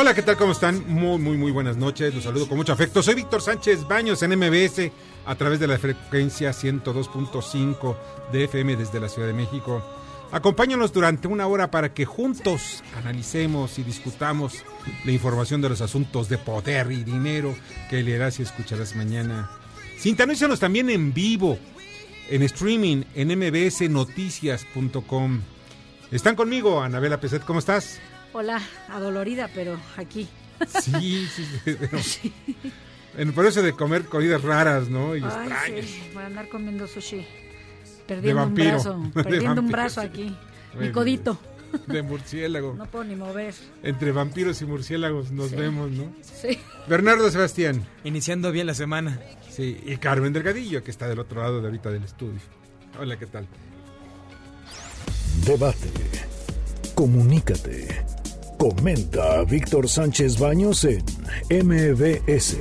[0.00, 0.36] Hola, ¿qué tal?
[0.36, 0.84] ¿Cómo están?
[0.86, 2.14] Muy, muy, muy buenas noches.
[2.14, 3.02] Los saludo con mucho afecto.
[3.02, 4.92] Soy Víctor Sánchez Baños en MBS
[5.26, 7.96] a través de la frecuencia 102.5
[8.30, 9.82] de FM desde la Ciudad de México.
[10.30, 14.64] Acompáñanos durante una hora para que juntos analicemos y discutamos
[15.04, 17.56] la información de los asuntos de poder y dinero
[17.90, 19.50] que leerás y escucharás mañana.
[19.98, 21.58] Sintonízanos también en vivo,
[22.30, 25.40] en streaming, en mbsnoticias.com.
[26.12, 28.00] Están conmigo, Anabela Peset, ¿cómo estás?
[28.32, 30.28] Hola, adolorida, pero aquí.
[30.82, 31.98] Sí, sí, sí, pero-
[33.16, 35.16] en- por eso de comer comidas raras, ¿no?
[35.16, 35.84] Y Ay, extrañas.
[35.86, 37.26] sí, voy a andar comiendo sushi.
[38.06, 40.06] Perdiendo un vampiro, brazo, perdiendo un brazo sí.
[40.06, 40.36] aquí.
[40.78, 41.38] Mi codito.
[41.86, 42.74] De murciélago.
[42.74, 43.54] No puedo ni mover.
[43.82, 45.56] Entre vampiros y murciélagos nos Sí.
[45.56, 46.10] vemos, ¿no?
[46.22, 46.58] Sí.
[46.88, 47.86] Bernardo Sebastián.
[48.04, 49.20] Iniciando bien la semana.
[49.50, 52.40] Sí, y Carmen Delgadillo, que está del otro lado de ahorita del estudio.
[52.98, 53.46] Hola, ¿qué tal?
[55.44, 55.90] Debate.
[56.94, 58.04] Comunícate.
[58.58, 61.04] Comenta Víctor Sánchez Baños en
[61.48, 62.56] MBS.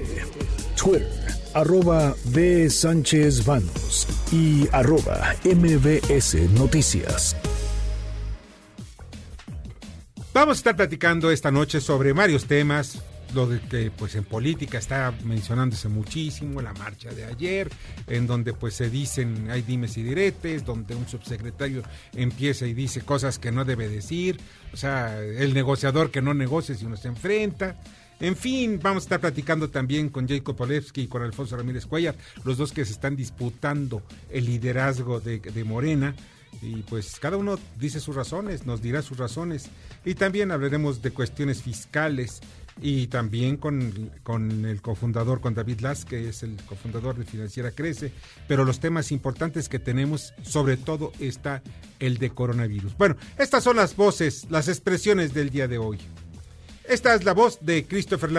[0.76, 1.10] Twitter,
[1.56, 2.70] arroba B.
[2.70, 7.36] Sánchez Baños y arroba MBS Noticias.
[10.36, 13.02] Vamos a estar platicando esta noche sobre varios temas,
[13.46, 17.70] de que pues en política está mencionándose muchísimo, la marcha de ayer,
[18.08, 23.02] en donde pues se dicen hay dimes y diretes, donde un subsecretario empieza y dice
[23.02, 24.40] cosas que no debe decir,
[24.74, 27.80] o sea, el negociador que no negocia si uno se enfrenta.
[28.20, 32.16] En fin, vamos a estar platicando también con Jacob Polewski y con Alfonso Ramírez Cuellar,
[32.44, 34.02] los dos que se están disputando
[34.32, 36.16] el liderazgo de, de Morena.
[36.64, 39.70] Y pues cada uno dice sus razones, nos dirá sus razones.
[40.04, 42.42] Y también hablaremos de cuestiones fiscales
[42.82, 47.72] y también con, con el cofundador, con David Las, que es el cofundador de Financiera
[47.72, 48.12] Crece.
[48.48, 51.64] Pero los temas importantes que tenemos, sobre todo está
[52.00, 52.98] el de coronavirus.
[52.98, 55.98] Bueno, estas son las voces, las expresiones del día de hoy.
[56.88, 58.30] Esta es la voz de Christopher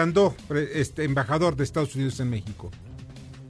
[0.47, 2.71] pre- este, embajador de Estados Unidos en México.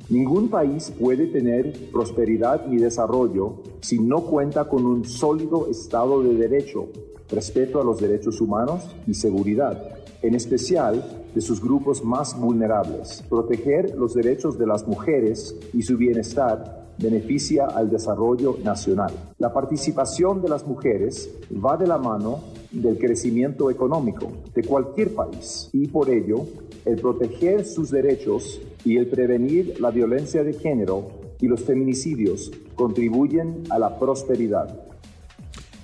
[0.09, 6.33] Ningún país puede tener prosperidad ni desarrollo si no cuenta con un sólido Estado de
[6.33, 6.89] Derecho,
[7.29, 11.03] respeto a los derechos humanos y seguridad, en especial
[11.34, 13.24] de sus grupos más vulnerables.
[13.30, 19.13] Proteger los derechos de las mujeres y su bienestar beneficia al desarrollo nacional.
[19.38, 22.40] La participación de las mujeres va de la mano
[22.72, 26.46] del crecimiento económico de cualquier país y por ello
[26.86, 31.09] el proteger sus derechos y el prevenir la violencia de género
[31.40, 34.90] y los feminicidios contribuyen a la prosperidad.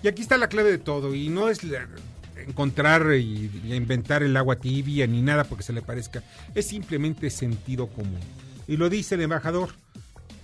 [0.03, 1.63] Y aquí está la clave de todo, y no es
[2.47, 6.23] encontrar y, inventar el agua tibia ni nada porque se le parezca,
[6.53, 8.19] es simplemente sentido común.
[8.67, 9.69] Y lo dice el embajador,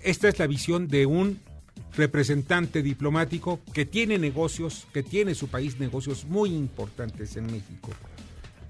[0.02, 1.40] esta es la visión de un
[1.96, 7.92] representante diplomático que tiene negocios, que tiene su país negocios muy importantes en México.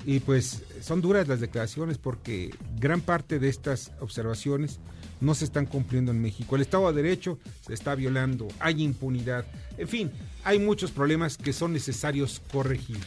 [0.05, 2.49] Y pues son duras las declaraciones porque
[2.79, 4.79] gran parte de estas observaciones
[5.19, 6.55] no se están cumpliendo en México.
[6.55, 9.45] El Estado de Derecho se está violando, hay impunidad,
[9.77, 10.11] en fin,
[10.43, 12.97] hay muchos problemas que son necesarios corregir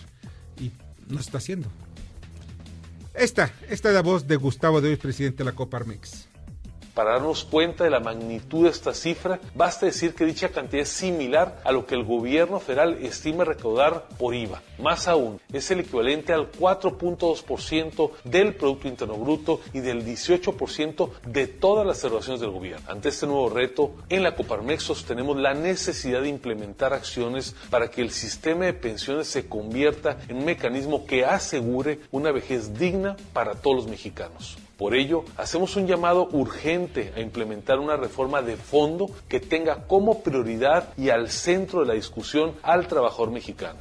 [1.09, 1.69] no está haciendo.
[3.15, 6.29] Esta, esta es la voz de Gustavo de hoy, presidente de la Coparmex.
[6.95, 10.91] Para darnos cuenta de la magnitud de esta cifra, basta decir que dicha cantidad es
[10.91, 14.63] similar a lo que el gobierno federal estima recaudar por IVA.
[14.79, 21.49] Más aún, es el equivalente al 4.2% del Producto Interno Bruto y del 18% de
[21.49, 22.89] todas las erogaciones del gobierno.
[22.89, 28.03] Ante este nuevo reto, en la Coparmex sostenemos la necesidad de implementar acciones para que
[28.03, 33.55] el sistema de pensiones se convierta en un mecanismo que asegure una vejez digna para
[33.55, 34.57] todos los mexicanos.
[34.77, 40.23] Por ello, hacemos un llamado urgente a implementar una reforma de fondo que tenga como
[40.23, 43.79] prioridad y al centro de la discusión al trabajador mexicano.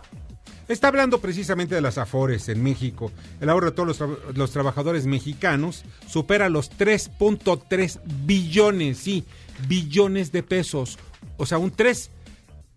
[0.67, 3.11] Está hablando precisamente de las AFORES en México.
[3.41, 9.25] El ahorro de todos los, tra- los trabajadores mexicanos supera los 3.3 billones, sí,
[9.67, 10.97] billones de pesos.
[11.37, 12.11] O sea, un 3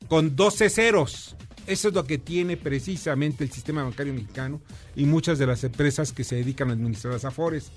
[0.09, 1.37] con 12 ceros.
[1.67, 4.61] Eso es lo que tiene precisamente el sistema bancario mexicano
[4.95, 7.71] y muchas de las empresas que se dedican a administrar las afores.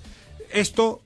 [0.51, 1.01] Esto,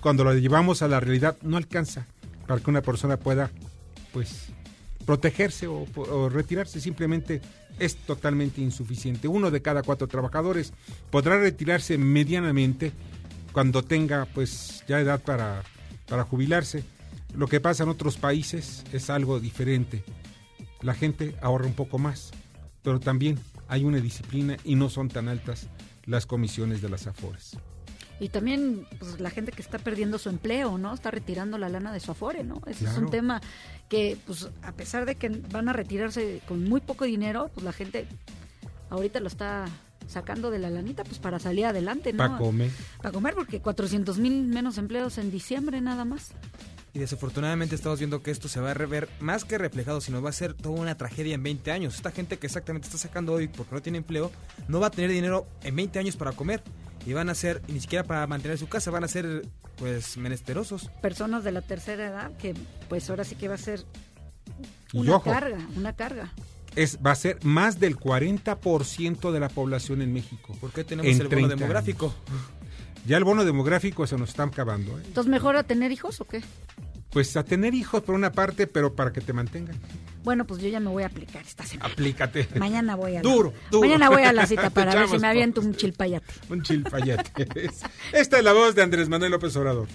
[0.00, 2.06] cuando lo llevamos a la realidad, no alcanza
[2.46, 3.50] para que una persona pueda,
[4.12, 4.48] pues,
[5.04, 6.80] protegerse o, retirarse.
[6.80, 7.40] Simplemente
[7.78, 9.28] es totalmente insuficiente.
[9.28, 10.72] Uno de cada cuatro trabajadores
[11.10, 12.92] podrá retirarse medianamente
[13.52, 15.62] cuando tenga, pues, ya edad para,
[16.08, 16.84] para jubilarse.
[17.34, 20.04] Lo que pasa en otros países es algo diferente.
[20.80, 22.30] La gente ahorra un poco más,
[22.82, 25.68] pero también hay una disciplina y no son tan altas
[26.04, 27.58] las comisiones de las afores.
[28.18, 30.94] Y también pues, la gente que está perdiendo su empleo, ¿no?
[30.94, 32.62] Está retirando la lana de su afore, ¿no?
[32.66, 33.40] Ese es un tema
[33.88, 37.72] que, pues, a pesar de que van a retirarse con muy poco dinero, pues la
[37.72, 38.06] gente
[38.90, 39.66] ahorita lo está
[40.06, 42.18] sacando de la lanita, pues para salir adelante, ¿no?
[42.18, 42.70] Para comer.
[42.98, 46.30] Para comer, porque 400 mil menos empleos en diciembre nada más.
[46.94, 50.30] Y desafortunadamente estamos viendo que esto se va a rever más que reflejado, sino va
[50.30, 51.96] a ser toda una tragedia en 20 años.
[51.96, 54.32] Esta gente que exactamente está sacando hoy porque no tiene empleo,
[54.68, 56.62] no va a tener dinero en 20 años para comer.
[57.06, 60.16] Y van a ser, y ni siquiera para mantener su casa, van a ser pues
[60.16, 60.90] menesterosos.
[61.00, 62.54] Personas de la tercera edad que,
[62.88, 63.84] pues ahora sí que va a ser
[64.92, 66.32] una ojo, carga, una carga.
[66.74, 70.56] es, va a ser más del 40% de la población en México.
[70.60, 72.14] ¿Por qué tenemos En el bono 30 demográfico?
[73.06, 74.98] Ya el bono demográfico se nos está acabando.
[74.98, 75.02] ¿eh?
[75.06, 76.42] Entonces, ¿mejor a tener hijos o qué?
[77.16, 79.74] Pues a tener hijos por una parte, pero para que te mantengan.
[80.22, 81.90] Bueno, pues yo ya me voy a aplicar esta semana.
[81.90, 82.46] Aplícate.
[82.58, 83.88] Mañana voy a la, Duro, duro.
[83.88, 86.26] Mañana voy a la cita para ver si me aviento un chilpayate.
[86.50, 87.70] Un chilpayate.
[88.12, 89.88] Esta es la voz de Andrés Manuel López Obrador.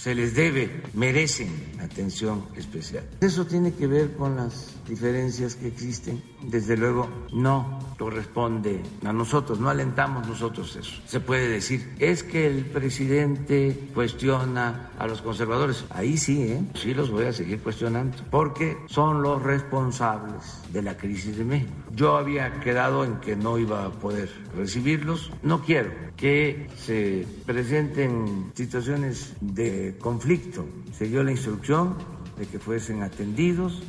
[0.00, 3.04] Se les debe, merecen atención especial.
[3.20, 6.22] Eso tiene que ver con las diferencias que existen.
[6.42, 11.02] Desde luego no corresponde a nosotros, no alentamos nosotros eso.
[11.04, 15.84] Se puede decir, es que el presidente cuestiona a los conservadores.
[15.90, 16.62] Ahí sí, ¿eh?
[16.74, 21.72] sí los voy a seguir cuestionando, porque son los responsables de la crisis de México.
[21.94, 25.30] Yo había quedado en que no iba a poder recibirlos.
[25.42, 30.66] No quiero que se presenten situaciones de conflicto.
[30.96, 31.96] Se la instrucción
[32.38, 33.82] de que fuesen atendidos.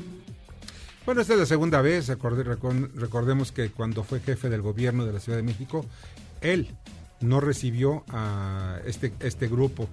[1.06, 2.08] Bueno, esta es la segunda vez.
[2.10, 5.86] Recordemos que cuando fue jefe del gobierno de la Ciudad de México,
[6.42, 6.70] él
[7.22, 9.90] no recibió a este, este grupo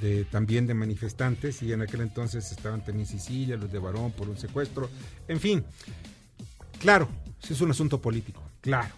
[0.00, 4.28] de también de manifestantes y en aquel entonces estaban también Sicilia, los de Barón por
[4.28, 4.88] un secuestro.
[5.26, 5.64] En fin,
[6.78, 7.08] claro,
[7.48, 8.94] es un asunto político, claro.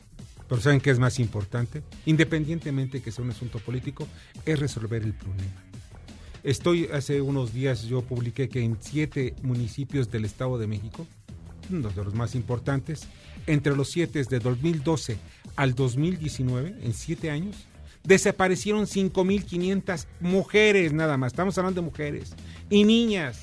[0.49, 1.82] Pero ¿saben qué es más importante?
[2.06, 4.08] Independientemente que sea un asunto político,
[4.44, 5.69] es resolver el problema.
[6.42, 11.06] Estoy, hace unos días yo publiqué que en siete municipios del Estado de México,
[11.70, 13.02] uno de los más importantes,
[13.46, 15.19] entre los siete de 2012
[15.56, 17.56] al 2019, en siete años,
[18.04, 21.32] desaparecieron 5.500 mujeres nada más.
[21.32, 22.32] Estamos hablando de mujeres
[22.70, 23.40] y niñas.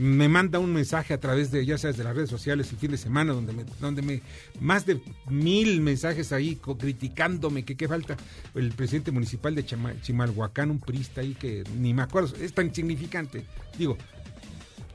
[0.00, 2.90] Me manda un mensaje a través de, ya sabes, de las redes sociales el fin
[2.90, 4.22] de semana, donde me, donde me,
[4.58, 4.98] más de
[5.28, 8.16] mil mensajes ahí criticándome que qué falta.
[8.54, 9.66] El presidente municipal de
[10.00, 13.44] Chimalhuacán, un prista ahí que ni me acuerdo, es tan insignificante.
[13.76, 13.98] Digo,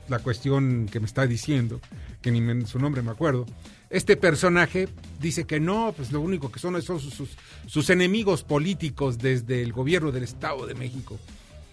[0.08, 1.80] la cuestión que me está diciendo,
[2.20, 3.46] que ni me- su nombre me acuerdo.
[3.90, 4.88] Este personaje
[5.20, 7.30] dice que no, pues lo único que son son sus, sus,
[7.66, 11.16] sus enemigos políticos desde el gobierno del Estado de México.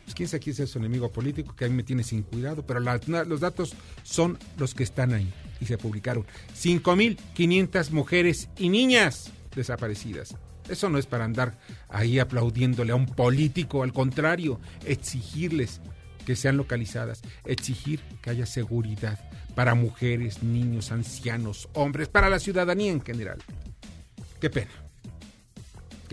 [0.04, 2.66] Pues quién sabe quién es su enemigo político, que a mí me tiene sin cuidado,
[2.66, 3.74] pero los datos
[4.04, 6.26] son los que están ahí y se publicaron.
[6.56, 10.36] 5.500 mujeres y niñas desaparecidas.
[10.68, 11.58] Eso no es para andar
[11.90, 15.82] ahí aplaudiéndole a un político, al contrario, exigirles
[16.26, 19.20] que sean localizadas, exigir que haya seguridad
[19.56, 23.40] para mujeres, niños, ancianos, hombres, para la ciudadanía en general.
[24.40, 24.72] Qué pena.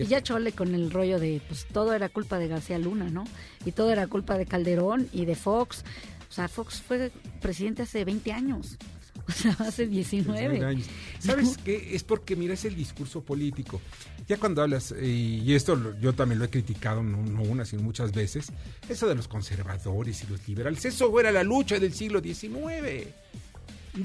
[0.01, 3.25] Y ya chole con el rollo de, pues todo era culpa de García Luna, ¿no?
[3.65, 5.83] Y todo era culpa de Calderón y de Fox.
[6.29, 8.77] O sea, Fox fue presidente hace 20 años.
[9.27, 10.65] O sea, hace 19.
[10.65, 10.87] años.
[11.19, 11.95] ¿Sabes qué?
[11.95, 13.79] Es porque, mira, es el discurso político.
[14.27, 17.83] Ya cuando hablas, eh, y esto yo también lo he criticado, no, no una, sino
[17.83, 18.51] muchas veces,
[18.89, 23.07] eso de los conservadores y los liberales, eso era la lucha del siglo XIX.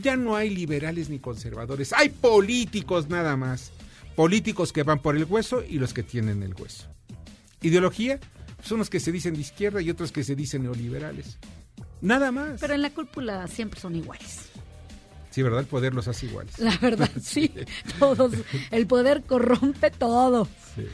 [0.02, 3.72] Ya no hay liberales ni conservadores, hay políticos nada más.
[4.16, 6.86] Políticos que van por el hueso y los que tienen el hueso.
[7.60, 8.18] Ideología,
[8.62, 11.38] son los que se dicen de izquierda y otros que se dicen neoliberales.
[12.00, 12.60] Nada más.
[12.60, 14.48] Pero en la cúpula siempre son iguales.
[15.30, 15.60] Sí, ¿verdad?
[15.60, 16.58] El poder los hace iguales.
[16.58, 17.52] La verdad, sí.
[17.98, 18.32] Todos.
[18.70, 20.46] El poder corrompe todo.
[20.74, 20.86] Sí.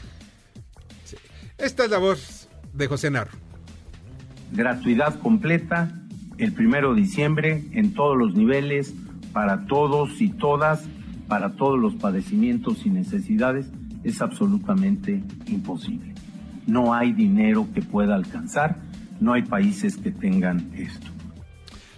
[1.05, 1.15] Sí.
[1.57, 3.37] Esta es la voz de José Narro.
[4.51, 5.91] gratuidad completa
[6.37, 8.93] el primero de diciembre en todos los niveles,
[9.31, 10.81] para todos y todas,
[11.27, 13.71] para todos los padecimientos y necesidades,
[14.03, 16.13] es absolutamente imposible.
[16.67, 18.77] No hay dinero que pueda alcanzar,
[19.19, 21.12] no hay países que tengan esto.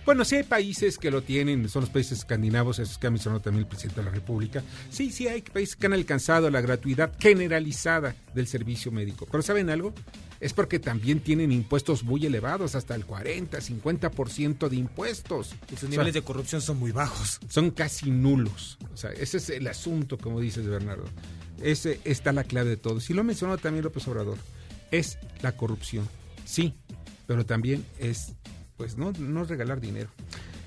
[0.06, 3.42] Bueno, sí hay países que lo tienen, son los países escandinavos, esos que ha mencionado
[3.42, 4.64] también el presidente de la República.
[4.92, 9.28] Sí, sí hay países que han alcanzado la gratuidad generalizada del servicio médico.
[9.32, 9.94] Pero ¿saben algo?
[10.40, 15.56] Es porque también tienen impuestos muy elevados, hasta el 40, 50% de impuestos.
[15.68, 17.40] Y sus O sea, niveles de corrupción son muy bajos.
[17.50, 18.78] son casi nulos.
[18.94, 21.06] O sea, ese es el asunto, como dices, Bernardo.
[21.64, 23.00] Ese está la clave de todo.
[23.00, 24.38] Si lo mencionó también López Obrador,
[24.92, 26.08] es la corrupción.
[26.46, 26.76] Sí,
[27.26, 28.34] pero también es,
[28.78, 30.10] pues, no, no regalar dinero.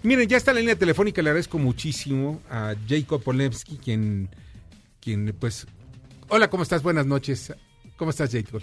[0.03, 4.29] Miren, ya está la línea telefónica, le agradezco muchísimo a Jacob Polemski, quien,
[5.00, 5.67] quien, pues,
[6.29, 6.83] hola, ¿cómo estás?
[6.83, 7.53] Buenas noches.
[7.97, 8.62] ¿Cómo estás, Jacob?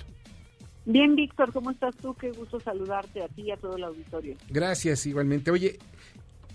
[0.85, 2.13] Bien, Víctor, ¿cómo estás tú?
[2.15, 4.35] Qué gusto saludarte a ti y a todo el auditorio.
[4.49, 5.51] Gracias, igualmente.
[5.51, 5.77] Oye,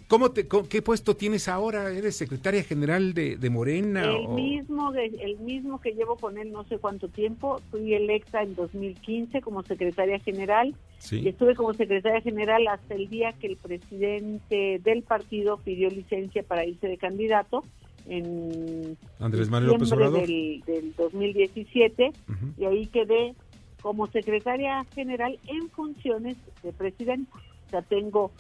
[0.08, 1.90] ¿cómo te, ¿qué puesto tienes ahora?
[1.92, 4.02] ¿Eres secretaria general de, de Morena?
[4.04, 7.60] El o- mismo, el mismo que llevo con él no sé cuánto tiempo.
[7.70, 11.26] Fui electa en 2015 como secretaria general Sí.
[11.26, 16.64] estuve como secretaria general hasta el día que el presidente del partido pidió licencia para
[16.64, 17.64] irse de candidato
[18.06, 20.26] en Andrés Manuel López Obrador.
[20.26, 22.46] del, del 2017 Ujú.
[22.58, 23.34] y ahí quedé
[23.82, 27.30] como secretaria general en funciones de presidente.
[27.66, 28.30] O sea, tengo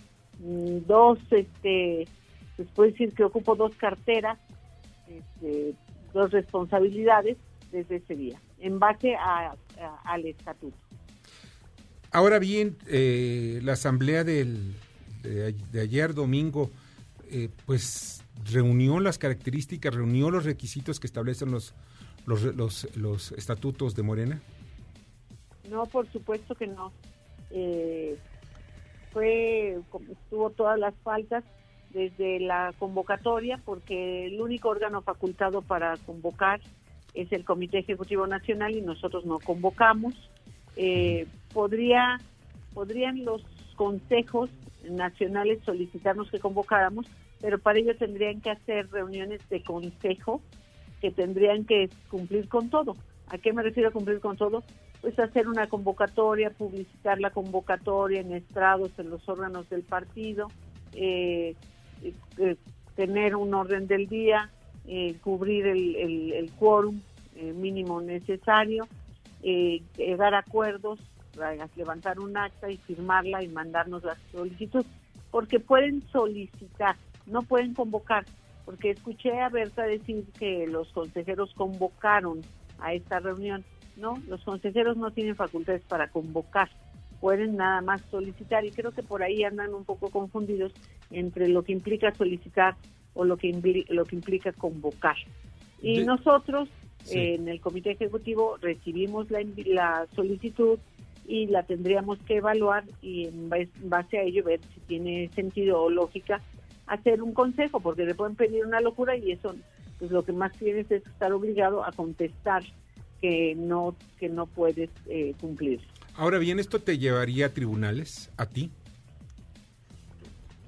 [0.40, 2.06] mm, dos, este,
[2.58, 4.38] les puedo decir que ocupo dos carteras,
[5.08, 5.72] este,
[6.12, 7.38] dos responsabilidades
[7.72, 10.76] desde ese día, en base a- a- al estatuto.
[12.12, 14.74] Ahora bien, eh, la asamblea del,
[15.22, 16.70] de, ayer domingo,
[17.30, 21.74] eh, pues reunió las características, reunió los requisitos que establecen los,
[22.26, 24.40] los, los, los estatutos de Morena.
[25.68, 26.92] No, por supuesto que no.
[27.50, 28.18] Eh,
[29.12, 29.78] fue,
[30.10, 31.44] estuvo todas las faltas
[31.90, 36.60] desde la convocatoria, porque el único órgano facultado para convocar
[37.14, 40.14] es el Comité Ejecutivo Nacional y nosotros no convocamos.
[40.76, 42.20] Eh, podría,
[42.74, 43.42] podrían los
[43.76, 44.50] consejos
[44.88, 47.06] nacionales solicitarnos que convocáramos,
[47.40, 50.40] pero para ello tendrían que hacer reuniones de consejo
[51.00, 52.96] que tendrían que cumplir con todo.
[53.28, 54.62] ¿A qué me refiero a cumplir con todo?
[55.00, 60.48] Pues hacer una convocatoria, publicitar la convocatoria en estrados, en los órganos del partido,
[60.94, 61.54] eh,
[62.02, 62.56] eh, eh,
[62.96, 64.50] tener un orden del día,
[64.86, 67.00] eh, cubrir el, el, el quórum
[67.36, 68.86] eh, mínimo necesario,
[69.42, 71.00] eh, llegar a acuerdos,
[71.74, 74.84] levantar un acta y firmarla y mandarnos la solicitud,
[75.30, 78.26] porque pueden solicitar, no pueden convocar,
[78.64, 82.44] porque escuché a Berta decir que los consejeros convocaron
[82.78, 83.64] a esta reunión.
[83.96, 86.70] No, los consejeros no tienen facultades para convocar,
[87.18, 90.72] pueden nada más solicitar y creo que por ahí andan un poco confundidos
[91.10, 92.76] entre lo que implica solicitar
[93.14, 95.16] o lo que, impli- lo que implica convocar.
[95.82, 96.68] Y De- nosotros
[97.04, 97.18] Sí.
[97.18, 100.78] en el comité ejecutivo recibimos la, la solicitud
[101.26, 105.90] y la tendríamos que evaluar y en base, a ello ver si tiene sentido o
[105.90, 106.40] lógica
[106.86, 109.54] hacer un consejo, porque le pueden pedir una locura y eso
[109.98, 112.64] pues lo que más tienes es estar obligado a contestar
[113.20, 115.80] que no que no puedes eh, cumplir.
[116.16, 118.70] Ahora bien, ¿esto te llevaría a tribunales, a ti?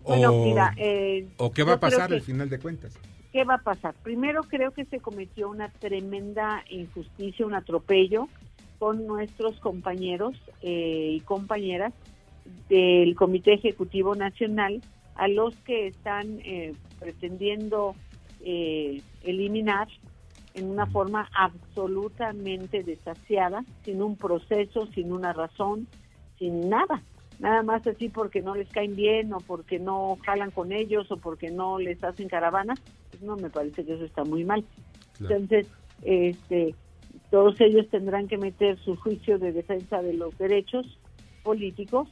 [0.04, 2.94] Bueno, o, mira, eh, ¿O qué va a pasar al final de cuentas?
[3.32, 3.94] ¿Qué va a pasar?
[4.02, 8.28] Primero creo que se cometió una tremenda injusticia, un atropello
[8.78, 11.94] con nuestros compañeros eh, y compañeras
[12.68, 14.82] del Comité Ejecutivo Nacional
[15.14, 17.94] a los que están eh, pretendiendo
[18.40, 19.88] eh, eliminar
[20.54, 25.88] en una forma absolutamente desasiada, sin un proceso, sin una razón,
[26.38, 27.02] sin nada.
[27.42, 31.16] Nada más así porque no les caen bien o porque no jalan con ellos o
[31.16, 32.78] porque no les hacen caravana,
[33.10, 34.64] pues no me parece que eso está muy mal.
[35.18, 35.66] Entonces,
[36.02, 36.76] este,
[37.30, 40.86] todos ellos tendrán que meter su juicio de defensa de los derechos
[41.42, 42.08] políticos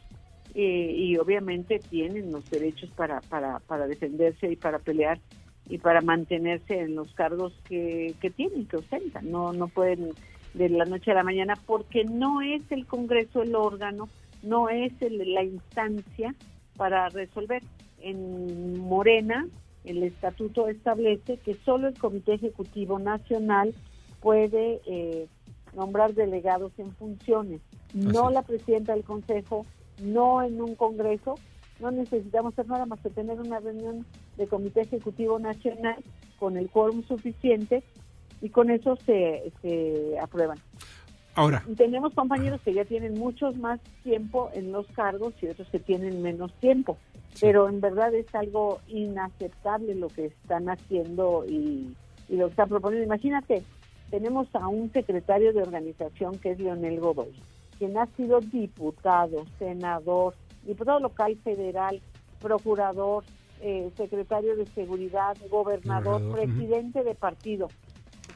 [0.57, 5.21] eh, y obviamente tienen los derechos para, para, para defenderse y para pelear
[5.69, 9.31] y para mantenerse en los cargos que, que tienen, que ostentan.
[9.31, 10.11] No, no pueden
[10.55, 14.09] de la noche a la mañana porque no es el Congreso el órgano,
[14.43, 16.35] no es el- la instancia
[16.77, 17.63] para resolver.
[18.01, 19.47] En Morena,
[19.85, 23.75] el estatuto establece que solo el Comité Ejecutivo Nacional
[24.21, 25.27] puede eh,
[25.75, 27.61] nombrar delegados en funciones,
[27.95, 29.67] no la presidenta del Consejo,
[30.03, 31.35] no en un Congreso.
[31.81, 34.05] No necesitamos hacer nada más que tener una reunión
[34.37, 35.97] de Comité Ejecutivo Nacional
[36.39, 37.83] con el quórum suficiente
[38.43, 40.59] y con eso se, se aprueban.
[41.35, 45.79] Ahora, tenemos compañeros que ya tienen muchos más tiempo en los cargos y otros que
[45.79, 46.99] tienen menos tiempo.
[47.41, 51.95] Pero en verdad es algo inaceptable lo que están haciendo y,
[52.29, 53.07] y lo que están proponiendo.
[53.07, 53.63] Imagínate,
[54.11, 57.33] tenemos a un secretario de organización que es Leonel Godoy,
[57.79, 60.35] quien ha sido diputado, senador,
[60.65, 62.01] diputado local federal,
[62.41, 63.25] procurador,
[63.61, 67.69] eh, secretario de seguridad, gobernador, presidente de partido.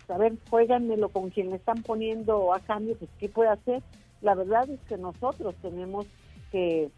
[0.06, 3.82] Pues, a ver, juéganmelo con quien le están poniendo a cambio, pues ¿qué puede hacer?
[4.20, 6.06] La verdad es que nosotros tenemos
[6.50, 6.90] que,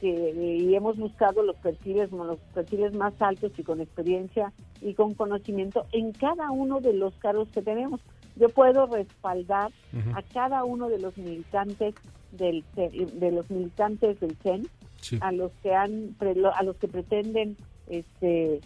[0.00, 5.14] que y hemos buscado los perfiles, los perfiles más altos y con experiencia y con
[5.14, 8.00] conocimiento en cada uno de los cargos que tenemos.
[8.36, 9.70] Yo puedo respaldar
[10.14, 11.94] a cada uno de los militantes
[12.32, 14.66] del de los militantes del CEN
[15.00, 15.18] Sí.
[15.20, 16.16] a los que han
[16.54, 17.58] a los que pretenden
[17.88, 18.60] este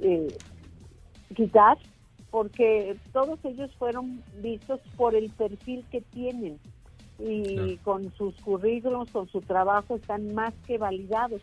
[0.00, 0.28] eh,
[1.34, 1.78] quitar
[2.30, 6.58] porque todos ellos fueron vistos por el perfil que tienen
[7.18, 7.72] y Claro.
[7.84, 11.40] con sus currículums, con su trabajo están más que validados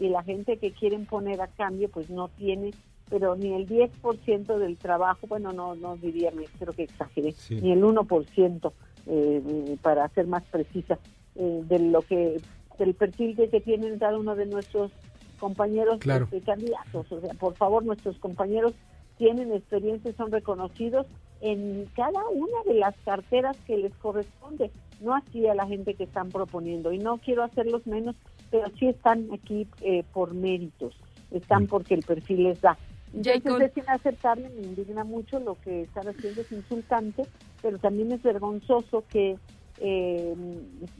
[0.00, 2.70] y la gente que quieren poner a cambio pues no tiene
[3.10, 7.58] pero ni el 10% del trabajo, bueno, no no diría, creo que exageré, Sí.
[7.60, 8.72] ni el 1%
[9.06, 10.98] eh, para ser más precisa
[11.34, 12.38] eh, de lo que
[12.78, 14.92] del perfil que, que tienen cada uno de nuestros
[15.40, 16.24] compañeros Claro.
[16.24, 17.10] este, candidatos.
[17.10, 18.74] O sea, por favor, nuestros compañeros
[19.18, 21.06] tienen experiencia y son reconocidos
[21.40, 24.70] en cada una de las carteras que les corresponde,
[25.00, 26.92] no así a la gente que están proponiendo.
[26.92, 28.16] Y no quiero hacerlos menos,
[28.50, 30.94] pero sí están aquí eh, por méritos,
[31.30, 32.76] están porque el perfil les da.
[33.14, 37.22] Entonces es inaceptable, me indigna mucho lo que están haciendo, es insultante,
[37.62, 39.36] pero también es vergonzoso que,
[39.80, 40.34] eh,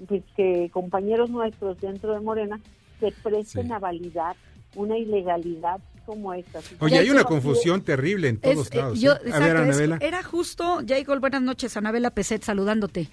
[0.07, 2.61] pues que compañeros nuestros dentro de Morena
[3.01, 3.73] se presten Sí.
[3.73, 4.37] a validar
[4.75, 6.61] una ilegalidad como esta.
[6.81, 8.99] Oye, hay una confusión terrible en todos Es, eh, lados.
[8.99, 9.31] yo- ¿eh?
[9.31, 9.99] A ver, Anabela.
[10.01, 13.09] era justo, Jacob, buenas noches, Anabela Peset saludándote.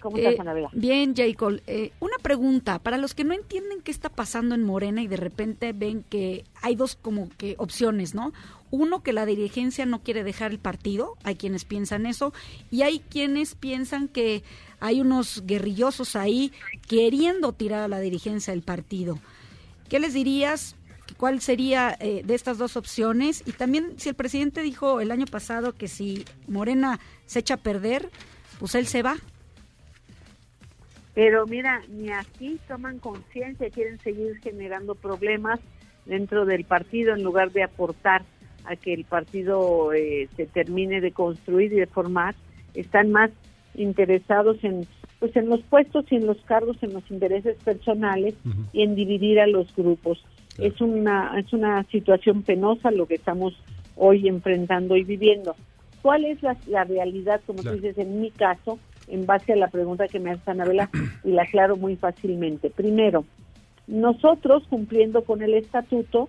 [0.00, 0.68] ¿Cómo estás, Eh, Anabela?
[0.74, 1.62] Bien, Jacob.
[1.66, 5.16] Eh, una pregunta, para los que no entienden qué está pasando en Morena y de
[5.16, 8.34] repente ven que hay dos como que opciones, ¿no?
[8.70, 12.34] Uno, que la dirigencia no quiere dejar el partido, hay quienes piensan eso,
[12.70, 14.42] y hay quienes piensan que
[14.80, 16.52] hay unos guerrillosos ahí
[16.86, 19.18] queriendo tirar a la dirigencia del partido.
[19.88, 20.76] ¿Qué les dirías?
[21.24, 23.42] ¿Cuál sería eh, de estas dos opciones?
[23.46, 27.56] Y también si el presidente dijo el año pasado que si Morena se echa a
[27.56, 28.10] perder,
[28.58, 29.16] pues él se va.
[31.14, 35.60] Pero mira, ni así toman conciencia, quieren seguir generando problemas
[36.04, 38.22] dentro del partido en lugar de aportar
[38.66, 42.34] a que el partido eh, se termine de construir y de formar.
[42.74, 43.30] Están más
[43.74, 44.86] interesados en
[45.20, 48.34] pues en los puestos y en los cargos, en los intereses personales
[48.74, 50.22] y en dividir a los grupos.
[50.56, 50.72] Claro.
[50.74, 53.54] Es una es una situación penosa lo que estamos
[53.96, 55.54] hoy enfrentando y viviendo.
[56.02, 57.76] ¿Cuál es la, la realidad, como Claro.
[57.76, 60.90] tú dices, en mi caso, en base a la pregunta que me hace Anabela,
[61.24, 62.68] y la aclaro muy fácilmente?
[62.70, 63.24] Primero,
[63.86, 66.28] nosotros, cumpliendo con el estatuto,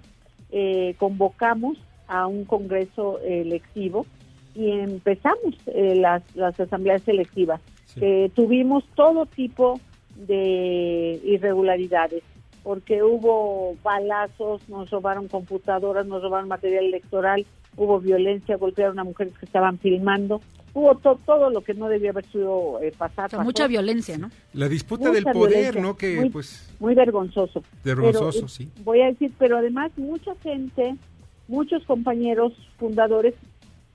[0.51, 4.05] eh, convocamos a un congreso electivo
[4.53, 7.59] y empezamos eh, las, las asambleas selectivas.
[7.85, 7.99] Sí.
[8.03, 9.79] Eh, tuvimos todo tipo
[10.15, 12.23] de irregularidades,
[12.65, 17.45] porque hubo balazos, nos robaron computadoras, nos robaron material electoral,
[17.77, 20.41] hubo violencia, golpearon a mujeres que estaban filmando,
[20.73, 23.27] hubo to- todo lo que no debía haber sido eh, pasar.
[23.27, 24.31] O sea, mucha violencia, ¿no?
[24.53, 25.95] La disputa Mucha del poder, ¿no?
[25.95, 27.61] Que muy- pues muy vergonzoso.
[27.83, 28.71] vergonzoso, Pero, sí.
[28.83, 30.95] Voy a decir, pero además mucha gente,
[31.47, 33.35] muchos compañeros fundadores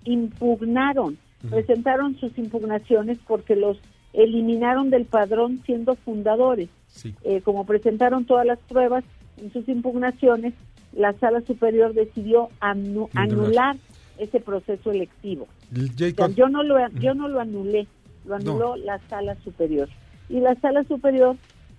[0.05, 1.19] impugnaron,
[1.51, 3.79] presentaron sus impugnaciones porque los
[4.13, 6.69] eliminaron del padrón siendo fundadores.
[6.89, 7.15] Sí.
[7.23, 9.05] Eh, como presentaron todas las pruebas
[9.37, 10.55] en sus impugnaciones,
[10.93, 13.77] la sala superior decidió anu- Anular.
[14.19, 15.47] ese proceso electivo.
[15.73, 17.87] O sea, Jacob, yo no lo yo no lo anulé,
[18.27, 19.89] lo anuló la sala superior
[20.29, 21.37] y la sala superior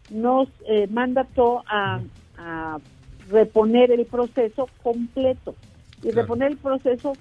[0.10, 2.00] nos eh, mandató a,
[2.38, 2.80] a
[3.30, 5.56] reponer el proceso completo
[6.00, 6.22] y Claro.
[6.22, 7.14] reponer el proceso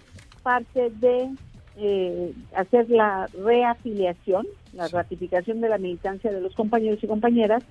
[0.43, 1.29] parte de
[1.77, 7.63] eh, hacer la reafiliación, la ratificación de la militancia de los compañeros y compañeras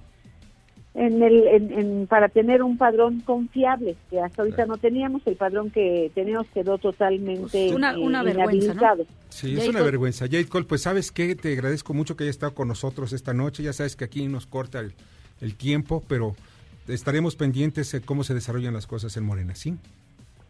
[0.96, 4.72] en el, en- en- para tener un padrón confiable que hasta ahorita Claro.
[4.72, 9.06] no teníamos el padrón que teníamos quedó totalmente Pues, una- eh, inhabilitado.
[9.30, 10.26] Sí, es una vergüenza.
[10.26, 13.62] Jade Cole, pues sabes qué, te agradezco mucho que hayas estado con nosotros esta noche.
[13.64, 14.94] Ya sabes que aquí nos corta el,
[15.42, 16.36] el tiempo, pero
[16.88, 19.76] estaremos pendientes de cómo se desarrollan las cosas en Morena, ¿sí?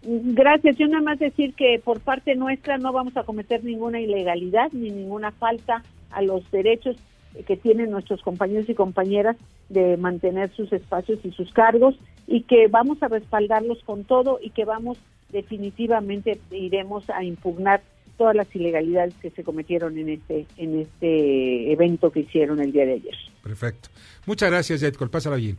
[0.01, 0.77] Gracias.
[0.77, 4.91] Yo nada más decir que por parte nuestra no vamos a cometer ninguna ilegalidad ni
[4.91, 6.95] ninguna falta a los derechos
[7.45, 9.37] que tienen nuestros compañeros y compañeras
[9.69, 11.95] de mantener sus espacios y sus cargos
[12.27, 14.97] y que vamos a respaldarlos con todo y que vamos
[15.31, 17.81] definitivamente iremos a impugnar
[18.17, 22.85] todas las ilegalidades que se cometieron en este en este evento que hicieron el día
[22.85, 23.15] de ayer.
[23.43, 23.89] Perfecto.
[24.25, 25.11] Muchas gracias, Cole.
[25.11, 25.57] Pásala bien.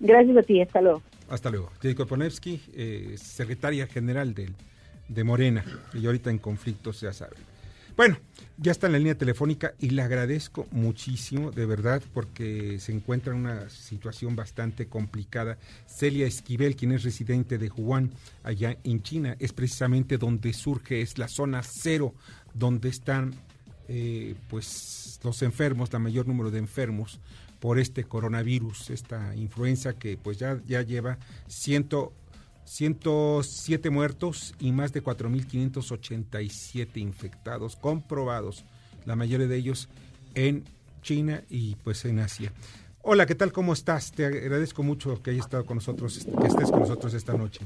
[0.00, 1.02] Gracias a ti, hasta luego.
[1.28, 1.70] Hasta luego.
[1.82, 4.54] Jade Kolponevsky, eh, secretaria general del,
[5.08, 5.64] de Morena,
[5.94, 7.38] y ahorita en conflictos, ya saben.
[7.96, 8.16] Bueno,
[8.58, 13.32] ya está en la línea telefónica y le agradezco muchísimo, de verdad, porque se encuentra
[13.32, 15.58] en una situación bastante complicada.
[15.88, 18.12] Celia Esquivel, quien es residente de Wuhan,
[18.44, 22.14] allá en China, es precisamente donde surge, es la zona cero,
[22.54, 23.34] donde están
[23.88, 27.18] eh, pues los enfermos, la mayor número de enfermos
[27.60, 32.12] por este coronavirus, esta influenza que pues ya, ya lleva ciento
[32.64, 38.64] 107 muertos y más de 4.587 infectados comprobados,
[39.06, 39.88] la mayoría de ellos
[40.34, 40.64] en
[41.00, 42.52] China y pues en Asia.
[43.00, 43.52] Hola, ¿qué tal?
[43.52, 44.12] ¿Cómo estás?
[44.12, 47.60] Te agradezco mucho que hayas estado con nosotros, que estés con nosotros esta noche.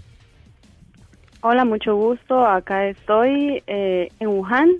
[1.41, 2.47] Hola, mucho gusto.
[2.47, 4.71] Acá estoy eh, en Wuhan.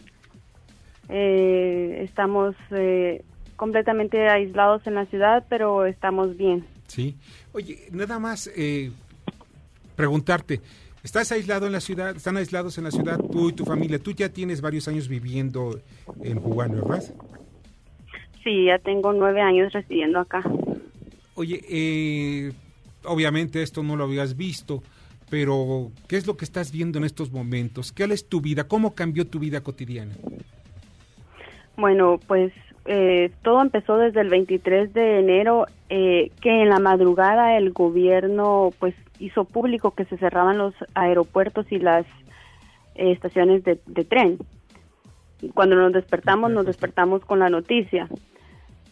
[1.09, 3.25] Eh, estamos eh,
[3.57, 6.65] completamente aislados en la ciudad, pero estamos bien.
[6.87, 7.17] Sí.
[7.53, 8.91] Oye, nada más eh,
[9.97, 10.61] preguntarte,
[11.03, 12.17] ¿estás aislado en la ciudad?
[12.17, 13.99] ¿Están aislados en la ciudad tú y tu familia?
[13.99, 15.81] Tú ya tienes varios años viviendo
[16.23, 17.03] en Wuhan, ¿verdad?
[18.43, 20.43] Sí, ya tengo nueve años residiendo acá.
[21.35, 22.53] Oye, eh,
[23.05, 24.83] obviamente esto no lo habías visto,
[25.31, 27.93] pero ¿qué es lo que estás viendo en estos momentos?
[27.93, 28.65] ¿Qué es tu vida?
[28.69, 30.15] ¿Cómo cambió tu vida cotidiana?
[31.77, 32.53] Bueno, pues
[32.85, 38.71] eh, todo empezó desde el 23 de enero, eh, que en la madrugada el gobierno
[38.79, 42.07] pues hizo público que se cerraban los aeropuertos y las
[42.95, 44.39] eh, estaciones de, de tren.
[45.55, 48.09] Cuando nos despertamos, nos despertamos con la noticia.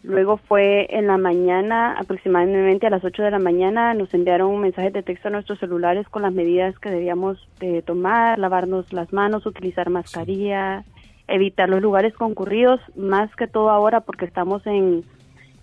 [0.02, 4.60] Luego fue en la mañana, aproximadamente a las 8 de la mañana, nos enviaron un
[4.62, 9.12] mensaje de texto a nuestros celulares con las medidas que debíamos de tomar, lavarnos las
[9.12, 10.84] manos, utilizar mascarilla,
[11.30, 15.04] evitar los lugares concurridos, más que todo ahora porque estamos en,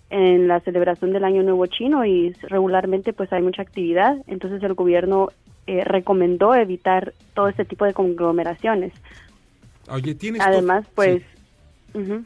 [0.10, 4.74] en la celebración del Año Nuevo Chino y regularmente pues hay mucha actividad, entonces el
[4.74, 5.30] gobierno
[5.68, 8.94] eh, recomendó evitar todo este tipo de conglomeraciones.
[9.90, 11.22] Oye, ¿tienes Además, pues...
[11.22, 11.28] sí.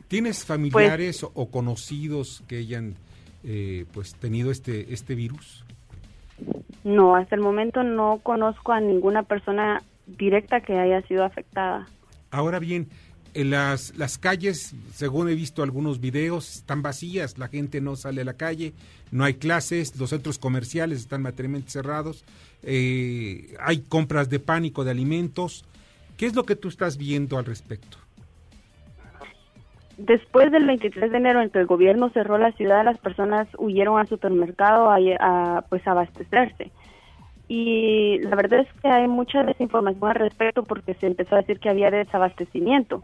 [0.10, 2.95] ¿Tienes familiares o, o conocidos que hayan
[3.45, 5.63] eh, pues tenido este este virus?
[6.84, 11.88] No, hasta el momento no conozco a ninguna persona directa que haya sido afectada.
[12.32, 12.89] Ahora bien,
[13.34, 18.22] en las, las calles, según he visto algunos videos, están vacías, la gente no sale
[18.22, 18.74] a la calle,
[19.12, 22.26] no hay clases, los centros comerciales están materialmente cerrados,
[22.63, 25.65] eh, hay compras de pánico de alimentos.
[26.17, 27.98] ¿Qué es lo que tú estás viendo al respecto?
[29.98, 34.00] Después del 23 de enero, en que el gobierno cerró la ciudad, las personas huyeron
[34.00, 36.72] al supermercado a, a, pues abastecerse.
[37.54, 41.60] Y la verdad es que hay mucha desinformación al respecto porque se empezó a decir
[41.60, 43.04] que había desabastecimiento.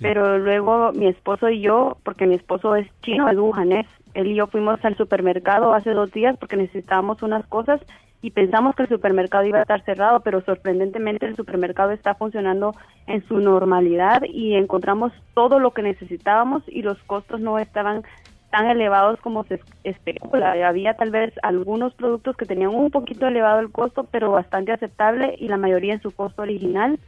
[0.00, 4.36] Pero luego mi esposo y yo, porque mi esposo es chino, es wuhanés, él y
[4.36, 7.80] yo fuimos al supermercado hace dos días porque necesitábamos unas cosas
[8.22, 12.76] y pensamos que el supermercado iba a estar cerrado, pero sorprendentemente el supermercado está funcionando
[13.08, 18.04] en su normalidad y encontramos todo lo que necesitábamos y los costos no estaban
[18.50, 20.52] tan elevados como se especula.
[20.66, 25.34] Había tal vez algunos productos que tenían un poquito elevado el costo, pero bastante aceptable
[25.38, 26.98] y la mayoría en su costo original.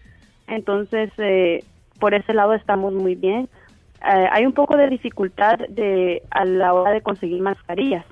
[0.47, 1.65] Entonces, eh,
[1.99, 3.49] por ese lado estamos muy bien.
[4.03, 8.05] Eh, hay un poco de dificultad de a la hora de conseguir mascarillas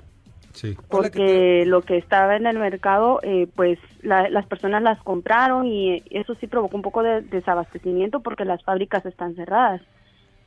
[0.53, 0.75] Sí.
[0.89, 6.03] porque lo que estaba en el mercado, eh, pues la- las personas las compraron y
[6.09, 9.81] eso sí provocó un poco de desabastecimiento porque las fábricas están cerradas.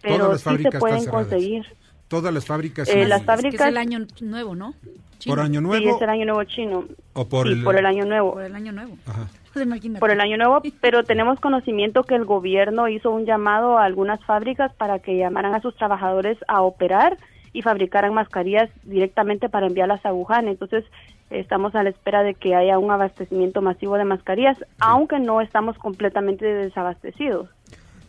[0.00, 1.28] Pero Todas las sí se pueden cerradas.
[1.28, 1.66] conseguir.
[2.12, 2.90] Todas las fábricas.
[2.90, 3.08] Eh, sí.
[3.08, 4.74] las Es el año nuevo, ¿no?
[5.26, 6.84] ¿Por año Sí, nuevo es el año nuevo chino.
[7.14, 8.34] o por sí, el, por el año nuevo.
[8.34, 8.98] Por el año nuevo.
[9.06, 9.28] Ajá.
[9.54, 9.68] Pues.
[9.98, 14.22] Por el año nuevo, pero tenemos conocimiento que el gobierno hizo un llamado a algunas
[14.24, 17.18] fábricas para que llamaran a sus trabajadores a operar
[17.52, 20.48] y fabricaran mascarillas directamente para enviarlas a Wuhan.
[20.48, 20.84] Entonces,
[21.28, 25.76] estamos a la espera de que haya un abastecimiento masivo de mascarillas, aunque no estamos
[25.76, 27.50] completamente desabastecidos.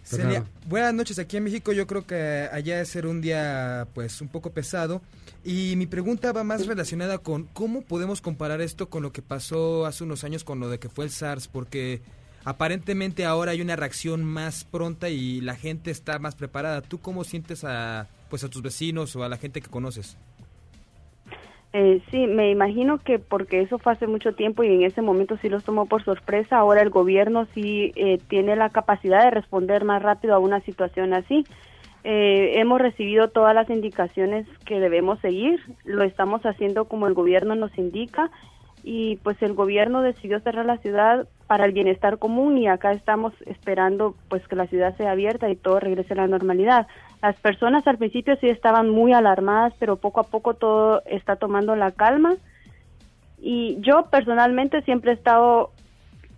[0.04, 1.72] Celia, buenas noches aquí en México.
[1.72, 5.02] Yo creo que allá es ser un día pues un poco pesado.
[5.46, 9.86] Y mi pregunta va más relacionada con cómo podemos comparar esto con lo que pasó
[9.86, 12.02] hace unos años con lo de que fue el SARS, porque
[12.44, 16.82] aparentemente ahora hay una reacción más pronta y la gente está más preparada.
[16.82, 20.18] ¿Tú cómo sientes a pues a tus vecinos o a la gente que conoces?
[21.76, 25.38] Eh, sí, me imagino que porque eso fue hace mucho tiempo y en ese momento
[25.38, 29.84] sí los tomó por sorpresa, ahora el gobierno sí eh, tiene la capacidad de responder
[29.84, 31.48] más rápido a una situación así.
[32.04, 37.56] Eh, hemos recibido todas las indicaciones que debemos seguir, lo estamos haciendo como el gobierno
[37.56, 38.30] nos indica
[38.84, 43.34] y pues el gobierno decidió cerrar la ciudad para el bienestar común y acá estamos
[43.48, 46.86] esperando pues que la ciudad sea abierta y todo regrese a la normalidad.
[47.24, 51.74] Las personas al principio sí estaban muy alarmadas, pero poco a poco todo está tomando
[51.74, 52.36] la calma
[53.42, 55.72] y yo personalmente siempre he estado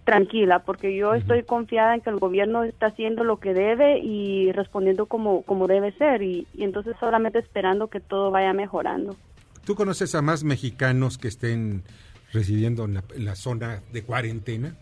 [0.04, 4.52] tranquila, porque yo estoy confiada en que el gobierno está haciendo lo que debe y
[4.52, 9.16] respondiendo como, como debe ser, y, y entonces solamente esperando que todo vaya mejorando.
[9.66, 11.82] ¿Tú conoces a más mexicanos que estén
[12.32, 14.76] residiendo en la, en la zona de cuarentena?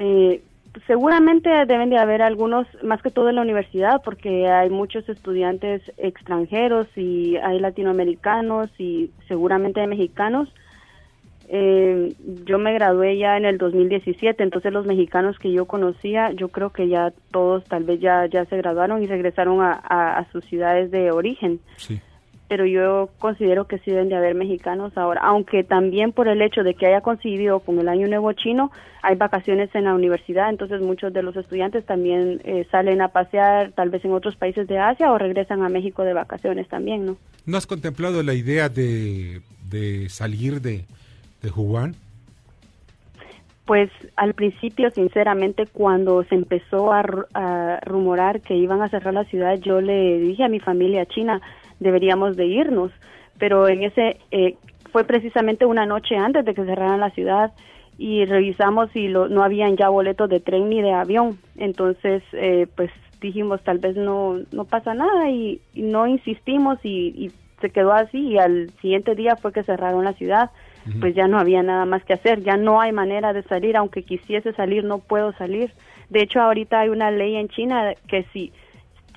[0.00, 0.42] Eh,
[0.86, 5.82] seguramente deben de haber algunos, más que todo en la universidad, porque hay muchos estudiantes
[5.98, 10.52] extranjeros y hay latinoamericanos y seguramente hay mexicanos.
[11.48, 12.14] Eh,
[12.46, 16.70] yo me gradué ya en el 2017, entonces los mexicanos que yo conocía, yo creo
[16.70, 20.90] que ya todos tal vez ya, ya se graduaron y regresaron a, a- sus ciudades
[20.90, 21.60] de origen.
[21.76, 22.00] Sí.
[22.52, 26.62] Pero yo considero que sí deben de haber mexicanos ahora, aunque también por el hecho
[26.62, 30.82] de que haya coincidido con el Año Nuevo Chino, hay vacaciones en la universidad, entonces
[30.82, 34.78] muchos de los estudiantes también eh, salen a pasear tal vez en otros países de
[34.78, 37.16] Asia o regresan a México de vacaciones también, ¿no?
[37.46, 40.84] ¿No has contemplado la idea de, de salir de,
[41.40, 41.94] de Wuhan?
[43.64, 49.58] Pues al principio, sinceramente, cuando se empezó a rumorar que iban a cerrar la ciudad,
[49.58, 51.40] yo le dije a mi familia china,
[51.80, 52.92] deberíamos de irnos,
[53.38, 54.56] pero en ese eh,
[54.90, 57.52] fue precisamente una noche antes de que cerraran la ciudad
[57.98, 62.66] y revisamos y lo, no habían ya boletos de tren ni de avión, entonces eh,
[62.74, 67.30] pues dijimos tal vez no no pasa nada y, y no insistimos y, y
[67.62, 70.50] se quedó así y al siguiente día fue que cerraron la ciudad.
[71.00, 74.02] Pues ya no había nada más que hacer, ya no hay manera de salir, aunque
[74.02, 75.70] quisiese salir no puedo salir.
[76.10, 78.52] De hecho, ahorita hay una ley en China que si,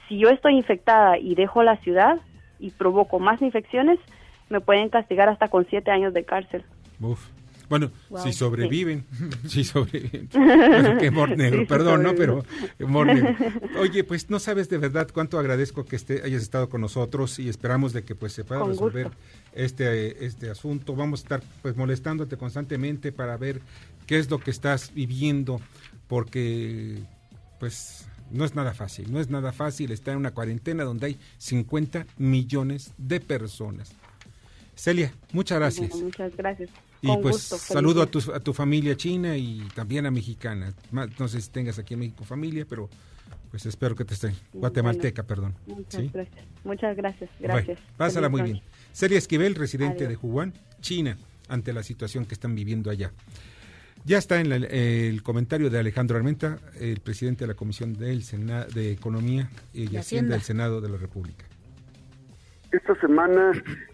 [0.08, 2.20] si yo estoy infectada y dejo la ciudad
[2.60, 4.00] y provoco más infecciones,
[4.50, 6.64] me pueden castigar hasta con siete años de cárcel.
[7.00, 7.20] Uf.
[7.68, 8.38] Bueno, Wow, si sí.
[8.38, 9.06] sobreviven,
[9.48, 10.30] si sobreviven.
[10.34, 12.14] Bueno, humor negro, Sí, perdón, ¿no?
[12.14, 12.46] Pero
[12.78, 13.36] negro.
[13.80, 17.50] Oye, pues no sabes de verdad cuánto agradezco que esté, hayas estado con nosotros y
[17.50, 19.20] esperamos de que pues se pueda Con resolver gusto.
[19.54, 20.96] este, este asunto.
[20.96, 23.62] Vamos a estar pues molestándote constantemente para ver
[24.06, 25.60] qué es lo que estás viviendo,
[26.08, 27.00] porque
[27.60, 31.20] pues no es nada fácil, no es nada fácil estar en una cuarentena donde hay
[31.38, 33.92] 50 millones de personas.
[34.76, 35.90] Celia, muchas gracias.
[35.90, 36.70] Bueno, muchas gracias.
[37.02, 40.74] Y Con pues gusto, saludo a tu, a tu familia china y también a mexicana.
[40.92, 42.90] No sé si tengas aquí en México familia, pero
[43.52, 44.34] pues espero que te estén.
[44.54, 45.56] Guatemalteca, perdón.
[45.66, 46.10] Muchas ¿Sí?
[46.14, 46.46] gracias.
[46.64, 47.30] Muchas gracias.
[47.40, 47.80] Bueno, Gracias.
[47.96, 48.62] pásala muy bien.
[48.92, 50.22] Celia Esquivel, residente Adiós.
[50.22, 53.14] de Wuhan, China, ante la situación que están viviendo allá.
[54.06, 58.22] Ya está en la- el comentario de Alejandro Armenta, el presidente de la Comisión del
[58.22, 60.34] Sena- de Economía y De Hacienda Hacienda.
[60.36, 61.46] del Senado de la República.
[62.72, 63.52] Esta semana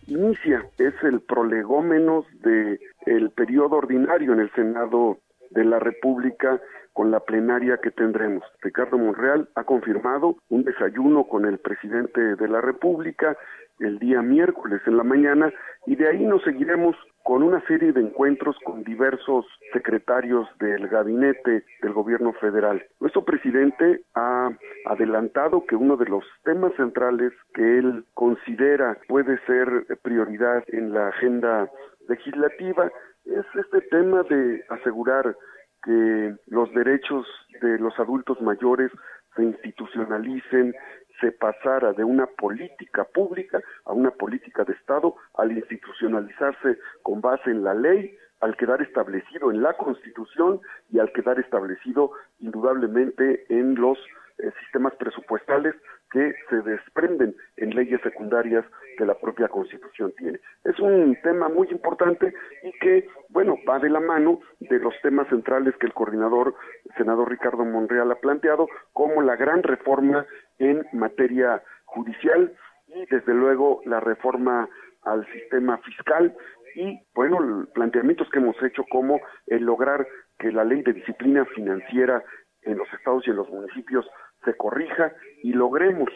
[0.08, 5.20] inicia, es el prolegómenos de el periodo ordinario en el Senado
[5.52, 6.60] de la República
[6.94, 8.44] con la plenaria que tendremos.
[8.62, 13.38] Ricardo Monreal ha confirmado un desayuno con el presidente de la República
[13.80, 15.54] el día miércoles en la mañana
[15.88, 21.64] y de ahí nos seguiremos con una serie de encuentros con diversos secretarios del gabinete
[21.82, 22.84] del gobierno federal.
[23.00, 24.50] Nuestro presidente ha
[24.86, 31.10] adelantado que uno de los temas centrales que él considera puede ser prioridad en la
[31.10, 31.70] agenda
[32.08, 32.92] legislativa
[33.26, 35.36] es este tema de asegurar
[35.84, 37.26] que los derechos
[37.62, 38.92] de los adultos mayores
[39.36, 40.74] se institucionalicen,
[41.22, 47.52] se pasara de una política pública a una política de Estado al institucionalizarse con base
[47.52, 50.60] en la ley, al quedar establecido en la Constitución
[50.92, 53.98] y al quedar establecido indudablemente en los
[54.40, 55.76] eh, sistemas presupuestales
[56.12, 58.66] que se desprenden en leyes secundarias
[58.98, 60.40] que la propia Constitución tiene.
[60.66, 65.28] Es un tema muy importante y que, bueno, va de la mano de los temas
[65.30, 66.56] centrales que el coordinador,
[66.98, 70.26] senador Ricardo Monreal, ha planteado, como la gran reforma
[70.62, 72.54] en materia judicial
[72.88, 74.70] y, desde luego, la reforma
[75.04, 76.36] al sistema fiscal
[76.76, 82.24] y, bueno, planteamientos que hemos hecho como el lograr que la ley de disciplina financiera
[82.62, 84.06] en los estados y en los municipios
[84.46, 86.10] se corrija y logremos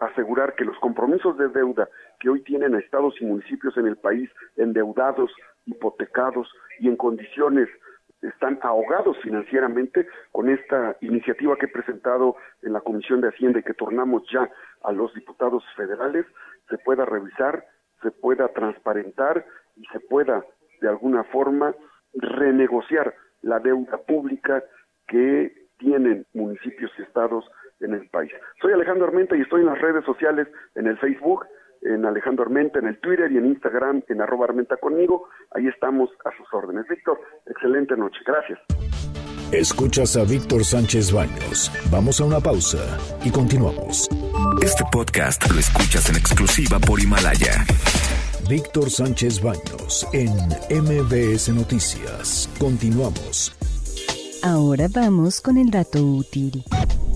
[0.00, 3.96] asegurar que los compromisos de deuda que hoy tienen a estados y municipios en el
[3.96, 5.32] país endeudados,
[5.66, 7.68] hipotecados y en condiciones
[8.28, 13.62] están ahogados financieramente con esta iniciativa que he presentado en la Comisión de Hacienda y
[13.62, 14.48] que tornamos ya
[14.82, 16.26] a los diputados federales,
[16.68, 17.64] se pueda revisar,
[18.02, 19.44] se pueda transparentar
[19.76, 20.44] y se pueda
[20.80, 21.74] de alguna forma
[22.14, 24.62] renegociar la deuda pública
[25.06, 27.44] que tienen municipios y estados
[27.80, 28.32] en el país.
[28.60, 31.44] Soy Alejandro Armenta y estoy en las redes sociales, en el Facebook,
[31.84, 35.28] en Alejandro Armenta, en el Twitter y en Instagram, en arroba Armenta conmigo.
[35.52, 36.86] Ahí estamos a sus órdenes.
[36.88, 38.18] Víctor, excelente noche.
[38.26, 38.58] Gracias.
[39.52, 41.70] Escuchas a Víctor Sánchez Baños.
[41.90, 44.08] Vamos a una pausa y continuamos.
[44.62, 47.64] Este podcast lo escuchas en exclusiva por Himalaya.
[48.48, 50.30] Víctor Sánchez Baños en
[50.70, 52.48] MBS Noticias.
[52.58, 53.56] Continuamos.
[54.42, 56.64] Ahora vamos con el dato útil.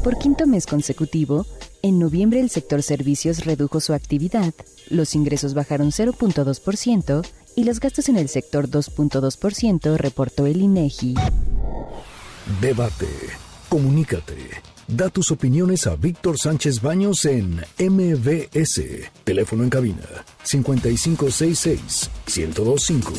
[0.05, 1.45] Por quinto mes consecutivo,
[1.83, 4.55] en noviembre el sector servicios redujo su actividad,
[4.91, 11.15] los ingresos bajaron 0.2% y los gastos en el sector 2.2%, reportó el INEGI.
[12.61, 13.09] Debate.
[13.69, 14.63] Comunícate.
[14.87, 18.81] Da tus opiniones a Víctor Sánchez Baños en MBS.
[19.25, 23.13] Teléfono en cabina 5566 1025.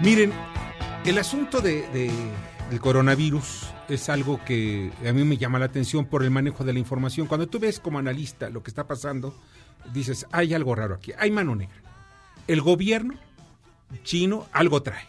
[0.00, 0.32] Miren,
[1.06, 2.10] el asunto de, de-
[2.70, 6.72] del coronavirus es algo que a mí me llama la atención por el manejo de
[6.72, 7.28] la información.
[7.28, 9.32] Cuando tú ves como analista lo que está pasando,
[9.94, 11.76] dices, hay algo raro aquí, hay mano negra.
[12.48, 13.14] El gobierno
[14.02, 15.04] chino algo trae.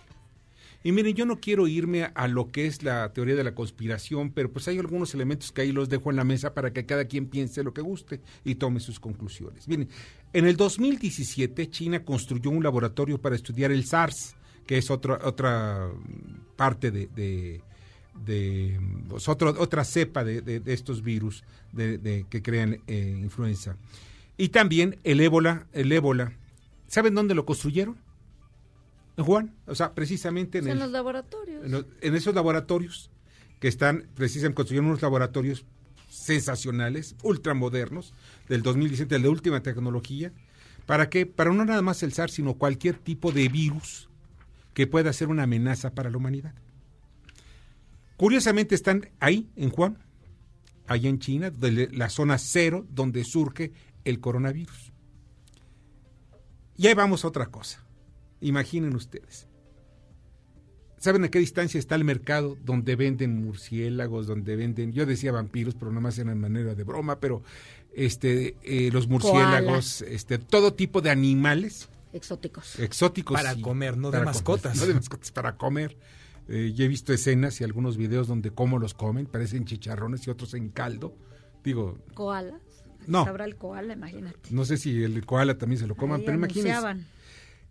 [0.84, 3.56] Y miren, yo no quiero irme a, a lo que es la teoría de la
[3.56, 6.86] conspiración, pero pues hay algunos elementos que ahí los dejo en la mesa para que
[6.86, 9.68] cada quien piense lo que guste y tome sus conclusiones.
[9.68, 9.90] Miren,
[10.32, 14.36] en el 2017 China construyó un laboratorio para estudiar el SARS,
[14.68, 15.90] que es otra otra
[16.56, 17.62] parte de, de,
[18.26, 21.44] de, pues, otro- otra cepa de, de- estos virus
[21.76, 23.76] que crean eh, influenza.
[24.38, 26.34] Y también el ébola, el ébola.
[26.88, 27.98] ¿Saben dónde lo construyeron?
[29.18, 31.66] Juan, o sea, precisamente en, el- los laboratorios.
[31.66, 33.10] en, los- en esos laboratorios
[33.60, 35.66] que están precisamente construyendo unos laboratorios
[36.08, 38.14] sensacionales, ultramodernos,
[38.48, 40.32] del 2017, de la última tecnología.
[40.86, 41.26] ¿Para qué?
[41.26, 44.08] Para no nada más el SARS, sino cualquier tipo de virus
[44.78, 46.54] que pueda ser una amenaza para la humanidad.
[48.16, 49.98] Curiosamente están ahí, en Juan,
[50.86, 53.72] allá en China, de la zona cero donde surge
[54.06, 54.94] el coronavirus.
[56.76, 57.84] Y ahí vamos a otra cosa.
[58.40, 59.48] Imaginen ustedes.
[61.00, 65.74] ¿Saben a qué distancia está el mercado donde venden murciélagos, donde venden, yo decía vampiros,
[65.74, 67.42] pero nomás en manera de broma, pero
[67.96, 72.80] este eh, los murciélagos, este todo tipo de animales Exóticos.
[72.80, 74.76] exóticos Para y- comer, no de comer, mascotas.
[74.78, 75.98] no de mascotas para comer.
[76.48, 80.30] Eh, yo he visto escenas y algunos videos donde cómo los comen, parecen chicharrones y
[80.30, 81.14] otros en caldo.
[81.64, 82.62] Digo, Koalas.
[83.06, 83.24] No.
[83.26, 84.38] Sabrá el koala, imagínate.
[84.52, 87.06] no sé si el koala también se lo coman, Ahí pero imagínense.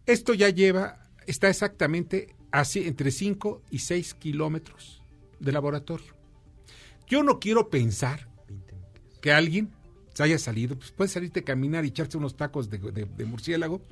[0.06, 5.02] Esto ya lleva, está exactamente así entre 5 y 6 kilómetros
[5.40, 6.14] de laboratorio.
[7.06, 8.28] Yo no quiero pensar
[9.20, 9.70] que alguien
[10.14, 13.24] se haya salido, pues puede salirte a caminar y echarse unos tacos de, de- de
[13.26, 13.82] murciélago,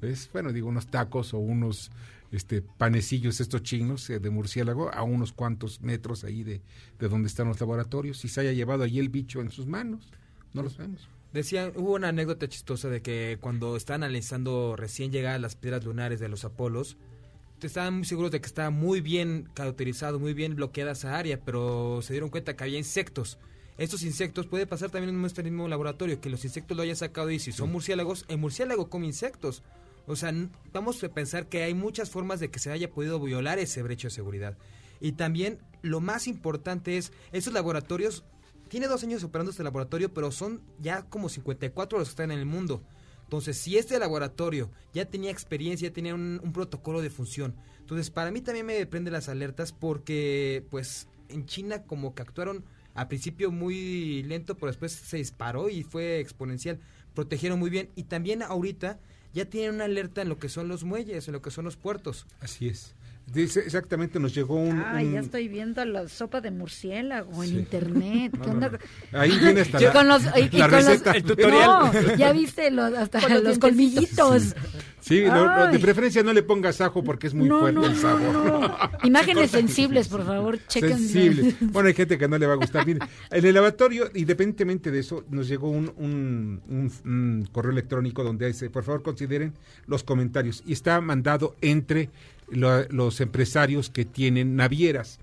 [0.00, 0.28] ¿ves?
[0.32, 1.90] Bueno, digo unos tacos o unos
[2.30, 6.60] este panecillos estos chinos eh, de murciélago a unos cuantos metros ahí de,
[6.98, 10.08] de donde están los laboratorios y se haya llevado allí el bicho en sus manos.
[10.52, 11.08] No lo sabemos.
[11.32, 16.20] Decían, hubo una anécdota chistosa de que cuando estaban analizando recién llegadas las piedras lunares
[16.20, 16.96] de los Apolos,
[17.66, 22.00] estaban muy seguros de que estaba muy bien caracterizado, muy bien bloqueada esa área, pero
[22.02, 23.38] se dieron cuenta que había insectos.
[23.76, 27.30] Estos insectos puede pasar también en nuestro mismo laboratorio, que los insectos lo hayan sacado
[27.30, 29.62] y si son murciélagos, el murciélago come insectos.
[30.08, 30.32] O sea,
[30.72, 34.08] vamos a pensar que hay muchas formas de que se haya podido violar ese brecho
[34.08, 34.56] de seguridad.
[35.00, 38.24] Y también lo más importante es, esos laboratorios,
[38.68, 42.38] tiene dos años operando este laboratorio, pero son ya como 54 los que están en
[42.38, 42.82] el mundo.
[43.24, 47.54] Entonces, si este laboratorio ya tenía experiencia, ya tenía un, protocolo de función.
[47.80, 52.64] Entonces, para mí también me prende las alertas porque, pues, en China como que actuaron
[52.94, 56.80] a principio muy lento, pero después se disparó y fue exponencial.
[57.12, 58.98] Protegieron muy bien y también ahorita
[59.34, 61.76] ya tienen una alerta en lo que son los muelles, en lo que son los
[61.76, 62.26] puertos.
[62.40, 62.94] Así es.
[63.32, 64.80] Dice, exactamente, nos llegó un...
[64.86, 67.56] Ay, un- ya estoy viendo la sopa de murciélago en Sí.
[67.58, 68.32] internet.
[68.32, 68.68] ¿Qué No, onda?
[68.70, 68.78] no,
[69.12, 69.18] no.
[69.20, 71.10] Ahí viene hasta la- con los, y- y la con los- receta.
[71.12, 71.66] El tutorial.
[71.66, 74.54] No, ya viste los, hasta Con los los, colmillitos.
[75.00, 78.32] Sí, de preferencia no le pongas ajo porque es muy No, fuerte no, el sabor.
[78.34, 78.78] no.
[79.04, 80.98] Imágenes sensibles, por favor, chequen.
[80.98, 81.54] Sensibles.
[81.60, 82.86] Bueno, hay gente que no le va a gustar.
[82.86, 88.24] Mire, en el lavatorio, independientemente de eso, nos llegó un, un- un- un correo electrónico
[88.24, 89.52] donde dice, por favor, consideren
[89.86, 90.62] los comentarios.
[90.66, 92.10] Y está mandado entre
[92.50, 95.18] lo- los empresarios que tienen navieras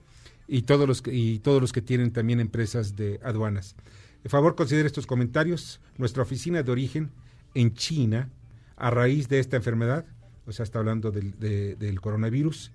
[0.47, 3.75] y todos los que, y todos los que tienen también empresas de aduanas.
[4.21, 5.79] Por favor, considere estos comentarios.
[5.97, 7.11] Nuestra oficina de origen
[7.53, 8.29] en China,
[8.75, 10.05] a raíz de esta enfermedad,
[10.45, 12.71] o sea, está hablando del, de- del coronavirus,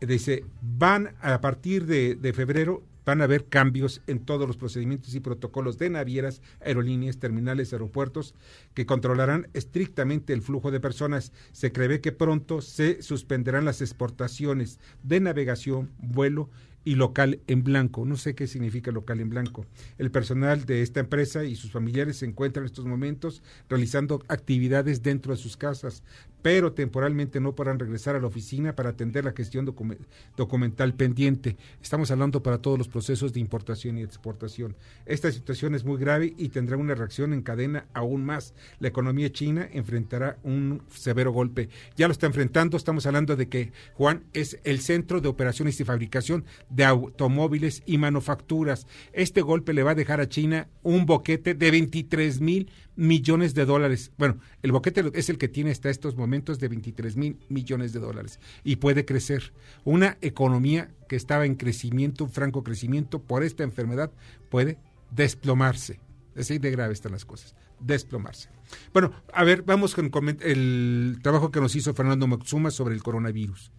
[0.00, 5.20] dice, van a partir de febrero, van a haber cambios en todos los procedimientos y
[5.20, 8.34] protocolos de navieras, aerolíneas, terminales, aeropuertos,
[8.74, 11.32] que controlarán estrictamente el flujo de personas.
[11.52, 16.50] Se prevé que pronto se suspenderán las exportaciones de navegación, vuelo
[16.84, 18.04] y local en blanco.
[18.04, 19.64] No sé qué significa local en blanco.
[19.96, 25.02] El personal de esta empresa y sus familiares se encuentran en estos momentos realizando actividades
[25.02, 26.02] dentro de sus casas,
[26.42, 29.98] pero temporalmente no podrán regresar a la oficina para atender la gestión docu-
[30.36, 31.56] documental pendiente.
[31.82, 34.76] Estamos hablando para todos los procesos de importación y exportación.
[35.06, 38.54] Esta situación es muy grave y tendrá una reacción en cadena aún más.
[38.78, 41.68] La economía china enfrentará un severo golpe.
[41.96, 42.76] Ya lo está enfrentando.
[42.76, 47.98] Estamos hablando de que Juan es el centro de operaciones y fabricación de automóviles y
[47.98, 48.86] manufacturas.
[49.12, 53.64] Este golpe le va a dejar a China un boquete de 23 mil millones de
[53.64, 54.10] dólares.
[54.18, 58.00] Bueno, el boquete es el que tiene hasta estos momentos de 23 mil millones de
[58.00, 59.52] dólares y puede crecer.
[59.84, 64.10] Una economía que estaba en crecimiento, un franco crecimiento, por esta enfermedad
[64.50, 64.78] puede
[65.10, 66.00] desplomarse.
[66.36, 68.48] Así de grave están las cosas, desplomarse.
[68.92, 70.10] Bueno, a ver, vamos con
[70.40, 73.72] el trabajo que nos hizo Fernando Moxuma sobre el coronavirus.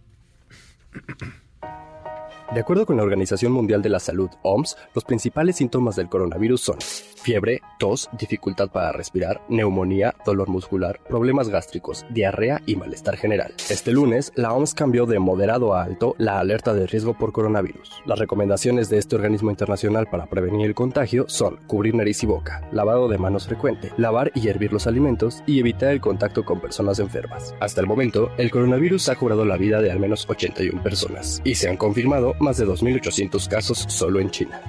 [2.52, 6.60] De acuerdo con la Organización Mundial de la Salud, OMS, los principales síntomas del coronavirus
[6.60, 13.54] son fiebre, tos, dificultad para respirar, neumonía, dolor muscular, problemas gástricos, diarrea y malestar general.
[13.68, 18.02] Este lunes, la OMS cambió de moderado a alto la alerta de riesgo por coronavirus.
[18.04, 22.68] Las recomendaciones de este organismo internacional para prevenir el contagio son cubrir nariz y boca,
[22.72, 26.98] lavado de manos frecuente, lavar y hervir los alimentos y evitar el contacto con personas
[26.98, 27.54] enfermas.
[27.60, 31.54] Hasta el momento, el coronavirus ha cobrado la vida de al menos 81 personas y
[31.54, 34.60] se han confirmado más de 2.800 casos solo en China.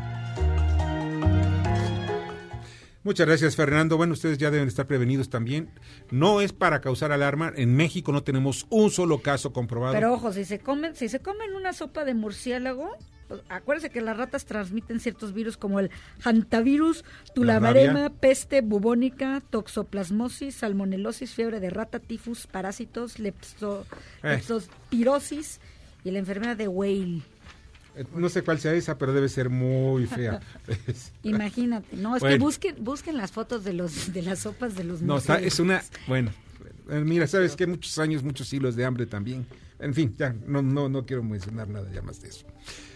[3.03, 3.97] Muchas gracias, Fernando.
[3.97, 5.71] Bueno, ustedes ya deben estar prevenidos también.
[6.11, 7.51] No es para causar alarma.
[7.55, 9.93] En México no tenemos un solo caso comprobado.
[9.93, 12.95] Pero ojo, si se comen, si se comen una sopa de murciélago,
[13.27, 15.89] pues, acuérdense que las ratas transmiten ciertos virus como el
[16.23, 17.03] hantavirus,
[17.33, 18.09] tulamarema, rabia.
[18.19, 23.83] peste bubónica, toxoplasmosis, salmonelosis, fiebre de rata, tifus, parásitos, lepso-
[24.21, 24.35] Eh.
[24.35, 25.59] leptospirosis
[26.03, 27.21] y la enfermedad de Whale.
[27.95, 30.39] Eh, No sé cuál sea esa, pero debe ser muy fea.
[31.23, 35.01] Imagínate, no, es que busquen, busquen las fotos de los de las sopas de los
[35.01, 35.81] No, está- es una.
[36.07, 36.31] Bueno,
[36.89, 39.45] eh, mira, sabes que muchos años, muchos siglos de hambre también.
[39.79, 42.45] En fin, ya, no, no, no quiero mencionar nada ya más de eso.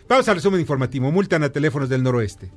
[0.07, 1.11] Vamos al resumen informativo.
[1.11, 2.51] Multan a teléfonos del noroeste.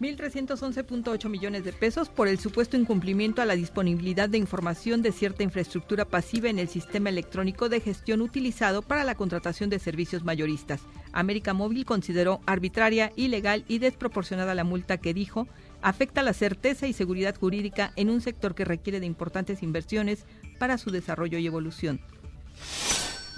[0.00, 5.42] 1.311.8 millones de pesos por el supuesto incumplimiento a la disponibilidad de información de cierta
[5.42, 10.80] infraestructura pasiva en el sistema electrónico de gestión utilizado para la contratación de servicios mayoristas.
[11.12, 15.46] América Móvil consideró arbitraria, ilegal y desproporcionada la multa que dijo
[15.82, 20.24] afecta la certeza y seguridad jurídica en un sector que requiere de importantes inversiones
[20.58, 22.00] para su desarrollo y evolución.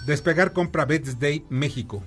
[0.06, 2.02] Despegar compra Beds Day México.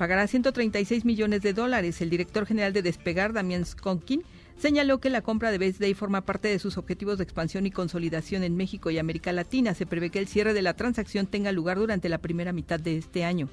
[0.00, 2.00] Pagará 136 millones de dólares.
[2.00, 4.22] El director general de Despegar, Damián Skonkin,
[4.58, 7.70] señaló que la compra de Best Day forma parte de sus objetivos de expansión y
[7.70, 9.74] consolidación en México y América Latina.
[9.74, 12.96] Se prevé que el cierre de la transacción tenga lugar durante la primera mitad de
[12.96, 13.50] este año.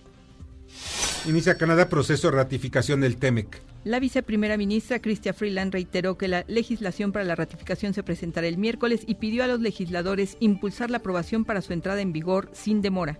[1.26, 3.62] Inicia Canadá proceso de ratificación del TEMEC.
[3.84, 8.58] La viceprimera ministra Chrystia Freeland reiteró que la legislación para la ratificación se presentará el
[8.58, 12.82] miércoles y pidió a los legisladores impulsar la aprobación para su entrada en vigor sin
[12.82, 13.20] demora.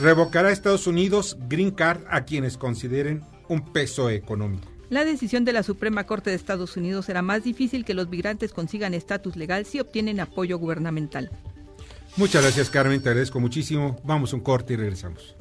[0.00, 4.68] Revocará a Estados Unidos Green Card a quienes consideren un peso económico.
[4.90, 8.52] La decisión de la Suprema Corte de Estados Unidos será más difícil que los migrantes
[8.52, 11.30] consigan estatus legal si obtienen apoyo gubernamental.
[12.16, 13.02] Muchas gracias, Carmen.
[13.02, 13.96] Te agradezco muchísimo.
[14.04, 15.36] Vamos a un corte y regresamos.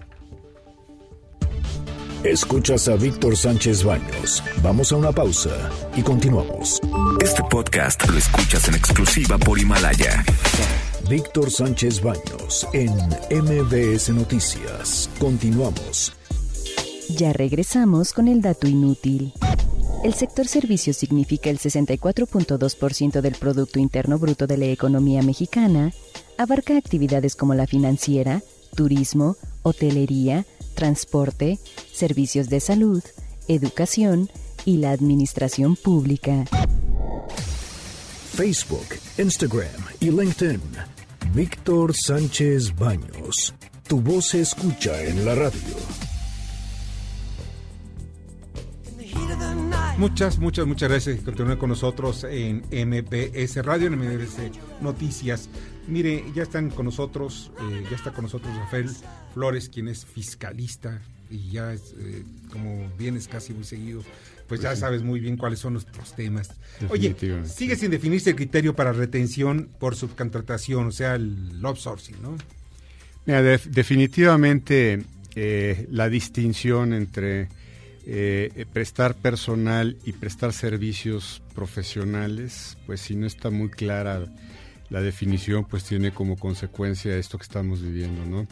[2.23, 4.41] Escuchas a Víctor Sánchez Baños.
[4.61, 6.79] Vamos a una pausa y continuamos.
[7.21, 10.23] Este podcast lo escuchas en exclusiva por Himalaya.
[11.09, 12.91] Víctor Sánchez Baños en
[13.29, 15.09] MBS Noticias.
[15.19, 16.13] Continuamos.
[17.09, 19.33] Ya regresamos con el dato inútil.
[20.05, 25.91] El sector servicios significa el 64.2% del Producto Interno Bruto de la economía mexicana,
[26.37, 28.41] abarca actividades como la financiera,
[28.75, 31.59] turismo, hotelería, transporte,
[31.91, 33.03] servicios de salud,
[33.47, 34.29] educación
[34.65, 36.45] y la administración pública.
[38.33, 39.67] Facebook, Instagram
[39.99, 40.61] y LinkedIn.
[41.33, 43.53] Víctor Sánchez Baños.
[43.87, 45.75] Tu voz se escucha en la radio.
[49.97, 54.51] Muchas, muchas, muchas gracias por continuar con nosotros en MBS Radio, en MBS
[54.81, 55.49] Noticias.
[55.87, 58.89] Mire, ya están con nosotros, eh, ya está con nosotros Rafael
[59.33, 64.01] Flores, quien es fiscalista y ya, es, eh, como vienes casi muy seguido,
[64.47, 64.81] pues ya Pues sí.
[64.81, 66.51] sabes muy bien cuáles son nuestros temas.
[66.89, 67.15] Oye,
[67.45, 72.37] sigue sin definirse el criterio para retención por subcontratación, o sea, el outsourcing, ¿no?
[73.25, 75.03] Mira, def- definitivamente
[75.35, 77.49] eh, la distinción entre
[78.05, 84.25] eh, prestar personal y prestar servicios profesionales, pues si no está muy clara
[84.89, 88.47] la definición pues tiene como consecuencia esto que estamos viviendo, ¿no?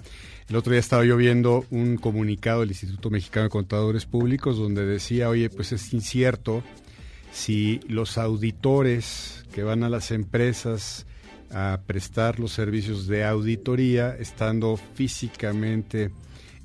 [0.50, 4.86] El otro día estaba yo viendo un comunicado del Instituto Mexicano de Contadores Públicos donde
[4.86, 6.64] decía, oye, pues es incierto
[7.32, 11.06] si los auditores que van a las empresas
[11.54, 16.12] a prestar los servicios de auditoría, estando físicamente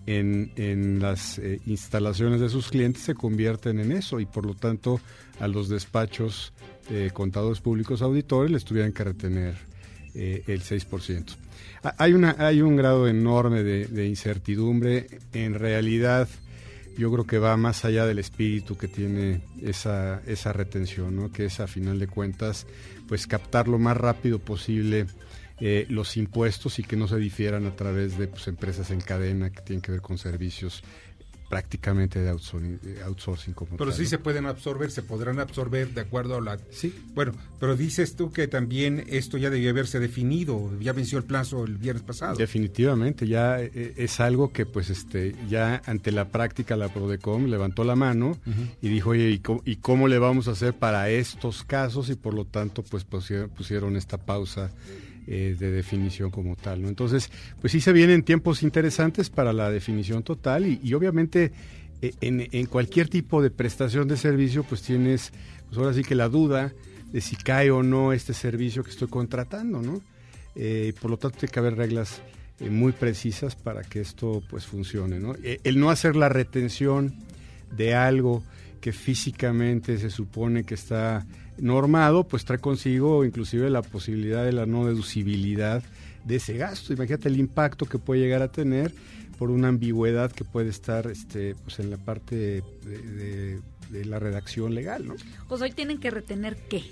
[0.06, 4.54] en, en las eh, instalaciones de sus clientes, se convierten en eso y por lo
[4.54, 5.00] tanto
[5.40, 6.52] a los despachos
[6.89, 9.55] de contadores públicos auditores les tuvieran que retener
[10.14, 11.24] eh, el 6%.
[11.82, 15.07] Ha- Hay, una, hay un grado enorme de, de incertidumbre.
[15.32, 16.28] En realidad,
[16.97, 21.30] yo creo que va más allá del espíritu que tiene esa, esa retención, ¿no?
[21.32, 22.66] que es a final de cuentas,
[23.09, 25.07] pues captar lo más rápido posible
[25.61, 29.51] eh, los impuestos y que no se difieran a través de pues, empresas en cadena
[29.51, 30.82] que tienen que ver con servicios
[31.49, 34.09] prácticamente de outsourcing, como Pero tal, sí ¿no?
[34.09, 36.59] se pueden absorber, se podrán absorber de acuerdo a la...
[36.70, 36.94] Sí.
[37.14, 41.64] Bueno, pero dices tú que también esto ya debió haberse definido, ya venció el plazo
[41.64, 42.36] el viernes pasado.
[42.36, 47.84] Definitivamente, ya eh, es algo que pues este ya ante la práctica la Prodecom levantó
[47.84, 48.38] la mano
[48.82, 52.11] y dijo, oye, ¿y cómo, y cómo le vamos a hacer para estos casos?
[52.11, 54.70] Y por lo tanto pues pusieron, pusieron esta pausa
[55.27, 56.89] eh, de definición como tal, ¿no?
[56.89, 61.53] Entonces, pues sí se vienen tiempos interesantes para la definición total y, y obviamente
[62.03, 65.33] eh, en, en cualquier tipo de prestación de servicio pues tienes,
[65.66, 66.72] pues ahora sí que la duda
[67.12, 70.01] de si cae o no este servicio que estoy contratando, ¿no?
[70.57, 72.22] Eh, por lo tanto, tiene que haber reglas
[72.59, 75.20] muy precisas para que esto pues funcione.
[75.20, 75.35] ¿no?
[75.43, 77.14] El no hacer la retención
[77.77, 78.43] de algo
[78.81, 81.27] que físicamente se supone que está
[81.59, 85.82] normado, pues trae consigo inclusive la posibilidad de la no deducibilidad
[86.24, 86.92] de ese gasto.
[86.92, 88.92] Imagínate el impacto que puede llegar a tener
[89.38, 94.18] por una ambigüedad que puede estar este, pues en la parte de, de- de la
[94.18, 95.14] redacción legal, ¿no?
[95.48, 96.82] Pues hoy tienen que retener qué.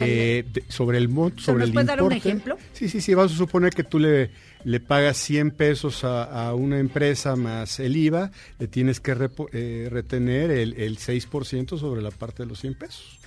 [0.00, 2.28] Eh, de- sobre el monto, ¿Se sobre el puede dar un importe.
[2.28, 2.58] ejemplo?
[2.72, 4.30] Sí, sí, sí, vamos a suponer que tú le,
[4.64, 9.48] le pagas 100 pesos a, a una empresa más el IVA, le tienes que repo-
[9.52, 13.18] eh, retener el, el 6% sobre la parte de los 100 pesos.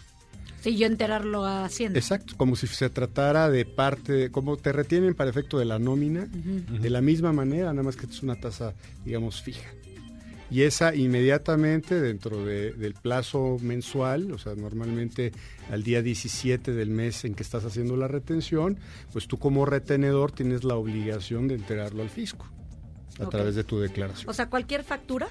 [0.72, 1.98] Si yo enterarlo a Hacienda.
[2.00, 6.28] Exacto, como si se tratara de parte, como te retienen para efecto de la nómina,
[6.28, 8.74] de la misma manera, nada más que es una tasa,
[9.06, 9.70] digamos, fija.
[10.50, 15.34] Y esa inmediatamente dentro de- del plazo mensual, o sea, normalmente
[15.70, 18.80] al día 17 del mes en que estás haciendo la retención,
[19.12, 22.48] pues tú como retenedor tienes la obligación de enterarlo al fisco
[23.20, 24.30] a través de tu declaración.
[24.30, 25.28] O sea, cualquier factura,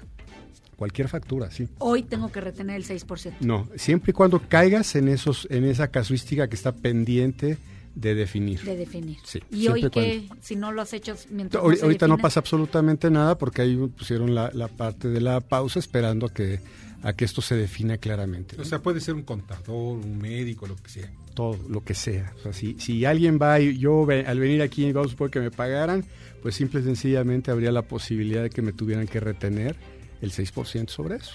[0.77, 1.69] Cualquier factura, sí.
[1.79, 3.37] hoy tengo que retener el 6%.
[3.41, 7.57] No, siempre y cuando caigas en esos en esa casuística que está pendiente
[7.95, 8.61] de definir.
[8.63, 9.17] De definir.
[9.25, 12.19] Sí, y hoy que, si no lo has hecho mientras Ahori- no se ahorita no
[12.19, 16.61] pasa absolutamente nada porque ahí pusieron la, la parte de la pausa esperando a que
[17.03, 18.57] a que esto se defina claramente.
[18.57, 18.63] ¿no?
[18.63, 21.11] O sea, puede ser un contador, un médico, lo que sea.
[21.35, 22.33] todo lo que sea.
[22.39, 25.41] O sea, si, si alguien va y yo al venir aquí vamos a suponer que
[25.41, 26.05] me pagaran,
[26.43, 29.77] pues simple y sencillamente habría la posibilidad de que me tuvieran que retener
[30.21, 31.33] el 6% sobre eso.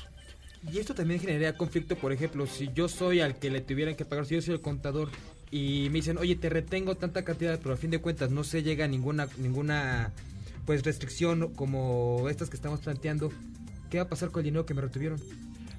[0.71, 4.05] Y esto también generaría conflicto, por ejemplo, si yo soy al que le tuvieran que
[4.05, 5.09] pagar, si yo soy el contador
[5.49, 8.61] y me dicen, oye, te retengo tanta cantidad, pero a fin de cuentas no se
[8.61, 10.11] llega a ninguna, ninguna
[10.65, 13.31] pues restricción como estas que estamos planteando,
[13.89, 15.19] ¿qué va a pasar con el dinero que me retuvieron?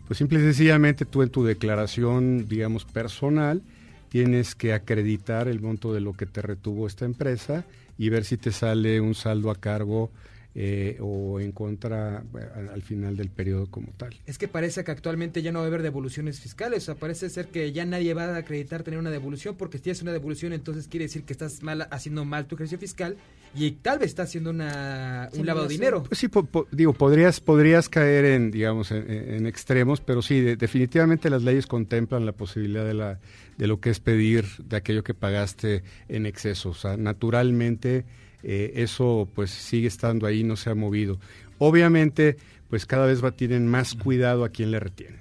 [0.07, 3.63] Pues simple y sencillamente tú en tu declaración, digamos, personal,
[4.09, 7.65] tienes que acreditar el monto de lo que te retuvo esta empresa
[7.97, 10.11] y ver si te sale un saldo a cargo
[10.55, 12.19] eh, o en contra
[12.55, 14.15] al- al final del periodo como tal.
[14.27, 17.31] Es que parece que actualmente ya no va a haber devoluciones fiscales, o sea, parece
[17.31, 20.53] ser que ya nadie va a acreditar tener una devolución, porque si tienes una devolución
[20.53, 23.17] entonces quiere decir que estás mal haciendo mal tu ejercicio fiscal
[23.55, 26.03] y tal vez estás haciendo una, un lavado de dinero.
[26.05, 30.41] Pues sí, po- po- digo, podrías, podrías caer en, digamos, en, en extremos, pero sí,
[30.41, 33.21] de- definitivamente las leyes contemplan la posibilidad de, la,
[33.59, 36.71] de lo que es pedir de aquello que pagaste en exceso.
[36.71, 38.05] O sea, naturalmente
[38.43, 41.19] eh, eso pues sigue estando ahí, no se ha movido.
[41.59, 42.37] Obviamente,
[42.69, 45.21] pues cada vez va, tienen más cuidado a quien le retienen.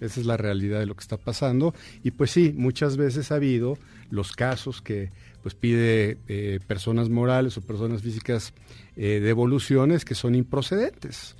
[0.00, 1.74] Esa es la realidad de lo que está pasando.
[2.02, 3.78] Y pues sí, muchas veces ha habido
[4.10, 5.10] los casos que
[5.42, 8.52] pues pide eh, personas morales o personas físicas
[8.96, 11.36] eh, devoluciones que son improcedentes.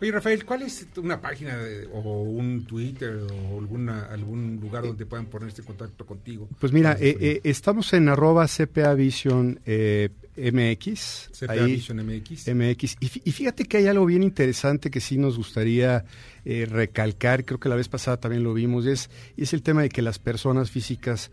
[0.00, 3.18] Oye, Rafael, ¿cuál es una página de- o un Twitter
[3.52, 6.48] o alguna, algún lugar donde puedan ponerse en contacto contigo?
[6.58, 11.30] Pues mira, eh, estamos en arroba CPA Vision eh, MX.
[11.32, 12.48] CPA ahí- Vision MX.
[12.48, 12.96] MX.
[13.00, 16.04] Y, fí- y fíjate que hay algo bien interesante que sí nos gustaría
[16.44, 19.82] eh, recalcar, creo que la vez pasada también lo vimos, y es, es el tema
[19.82, 21.30] de que las personas físicas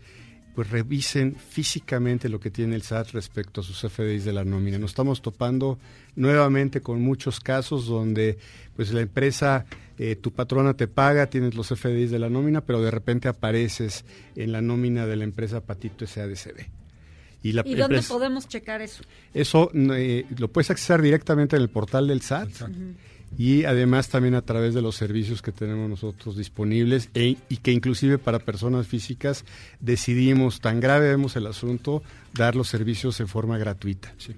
[0.54, 4.76] pues revisen físicamente lo que tiene el SAT respecto a sus FDIs de la nómina.
[4.76, 5.78] Nos estamos topando
[6.16, 8.38] nuevamente con muchos casos donde
[8.74, 9.66] pues la empresa,
[9.98, 14.04] eh, tu patrona te paga, tienes los FDIs de la nómina, pero de repente apareces
[14.34, 16.66] en la nómina de la empresa Patito SADCB.
[17.42, 19.02] Y, la, ¿Y dónde podemos checar eso?
[19.32, 22.48] Eso eh, lo puedes acceder directamente en el portal del SAT.
[23.36, 27.72] Y además también a través de los servicios que tenemos nosotros disponibles e, y que
[27.72, 29.44] inclusive para personas físicas
[29.80, 34.14] decidimos, tan grave vemos el asunto, dar los servicios en forma gratuita.
[34.16, 34.34] Sí.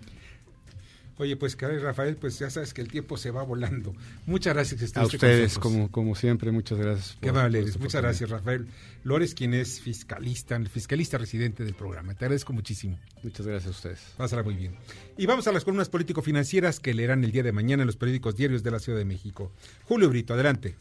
[1.20, 3.92] Oye, pues Rafael, pues ya sabes que el tiempo se va volando.
[4.24, 7.18] Muchas gracias que A ustedes, como, como siempre, muchas gracias.
[7.20, 8.66] Qué amable Muchas gracias, Rafael
[9.04, 12.14] Lores, quien es fiscalista, el fiscalista residente del programa.
[12.14, 12.98] Te agradezco muchísimo.
[13.22, 14.14] Muchas gracias a ustedes.
[14.16, 14.72] Pásala muy bien.
[15.18, 18.36] Y vamos a las columnas político-financieras que leerán el día de mañana en los periódicos
[18.36, 19.52] diarios de la Ciudad de México.
[19.84, 20.76] Julio Brito, adelante.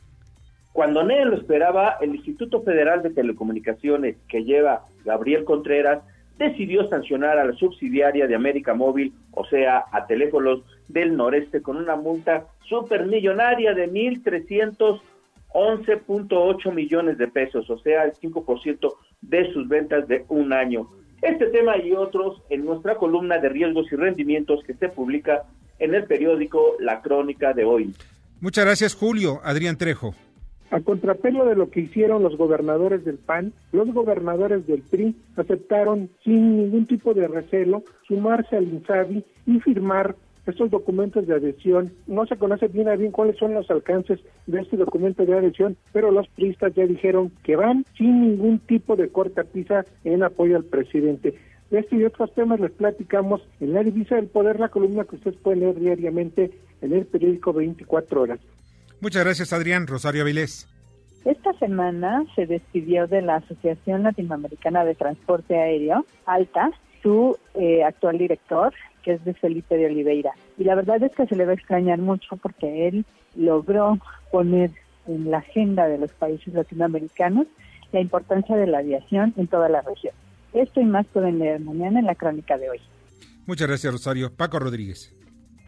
[0.71, 6.01] Cuando nadie lo esperaba, el Instituto Federal de Telecomunicaciones, que lleva Gabriel Contreras,
[6.39, 11.77] decidió sancionar a la subsidiaria de América Móvil, o sea, a Teléfonos del Noreste, con
[11.77, 20.07] una multa supermillonaria de 1.311.8 millones de pesos, o sea, el 5% de sus ventas
[20.07, 20.89] de un año.
[21.21, 25.43] Este tema y otros en nuestra columna de riesgos y rendimientos que se publica
[25.77, 27.93] en el periódico La Crónica de hoy.
[28.39, 29.41] Muchas gracias, Julio.
[29.43, 30.15] Adrián Trejo.
[30.71, 36.09] A contrapelo de lo que hicieron los gobernadores del PAN, los gobernadores del PRI aceptaron
[36.23, 40.15] sin ningún tipo de recelo sumarse al INSABI y firmar
[40.45, 41.91] estos documentos de adhesión.
[42.05, 45.75] No se conoce bien a bien cuáles son los alcances de este documento de adhesión,
[45.91, 50.55] pero los priistas ya dijeron que van sin ningún tipo de corta pisa en apoyo
[50.55, 51.33] al presidente.
[51.71, 55.15] De este y otros temas les platicamos en la divisa del poder, la columna que
[55.15, 56.51] ustedes pueden leer diariamente
[56.81, 58.39] en el periódico 24 horas.
[59.01, 59.87] Muchas gracias, Adrián.
[59.87, 60.67] Rosario Avilés.
[61.25, 66.71] Esta semana se despidió de la Asociación Latinoamericana de Transporte Aéreo, ALTA,
[67.01, 68.73] su eh, actual director,
[69.03, 70.31] que es de Felipe de Oliveira.
[70.57, 73.97] Y la verdad es que se le va a extrañar mucho porque él logró
[74.31, 74.71] poner
[75.07, 77.47] en la agenda de los países latinoamericanos
[77.91, 80.13] la importancia de la aviación en toda la región.
[80.53, 82.79] Esto y más pueden leer mañana en la crónica de hoy.
[83.45, 84.33] Muchas gracias, Rosario.
[84.35, 85.13] Paco Rodríguez.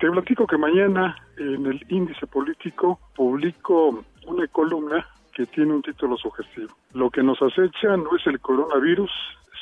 [0.01, 6.17] Te platico que mañana en el índice político publico una columna que tiene un título
[6.17, 6.69] sugestivo.
[6.93, 9.11] Lo que nos acecha no es el coronavirus,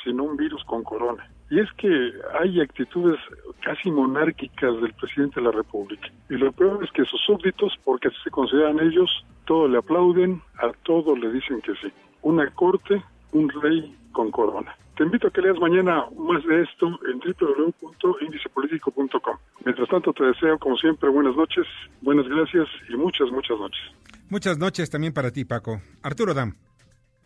[0.02, 1.28] sino un virus con corona.
[1.50, 3.20] Y es que hay actitudes
[3.60, 6.08] casi monárquicas del presidente de la República.
[6.30, 9.10] Y lo peor es que sus súbditos, porque se consideran ellos,
[9.44, 11.92] todo le aplauden, a todo le dicen que sí.
[12.22, 14.74] Una corte, un rey con corona.
[15.00, 19.36] Te invito a que leas mañana más de esto en www.indicepolitico.com.
[19.64, 21.64] Mientras tanto, te deseo, como siempre, buenas noches,
[22.02, 23.80] buenas gracias y muchas, muchas noches.
[24.28, 25.80] Muchas noches también para ti, Paco.
[26.02, 26.54] Arturo Dam.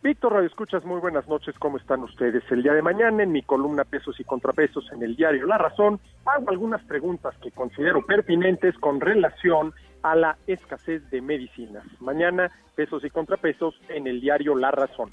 [0.01, 2.49] Víctor Radio Escuchas, muy buenas noches, ¿cómo están ustedes?
[2.49, 5.99] El día de mañana en mi columna Pesos y Contrapesos en el diario La Razón
[6.25, 11.83] hago algunas preguntas que considero pertinentes con relación a la escasez de medicinas.
[11.99, 15.09] Mañana Pesos y Contrapesos en el diario La Razón.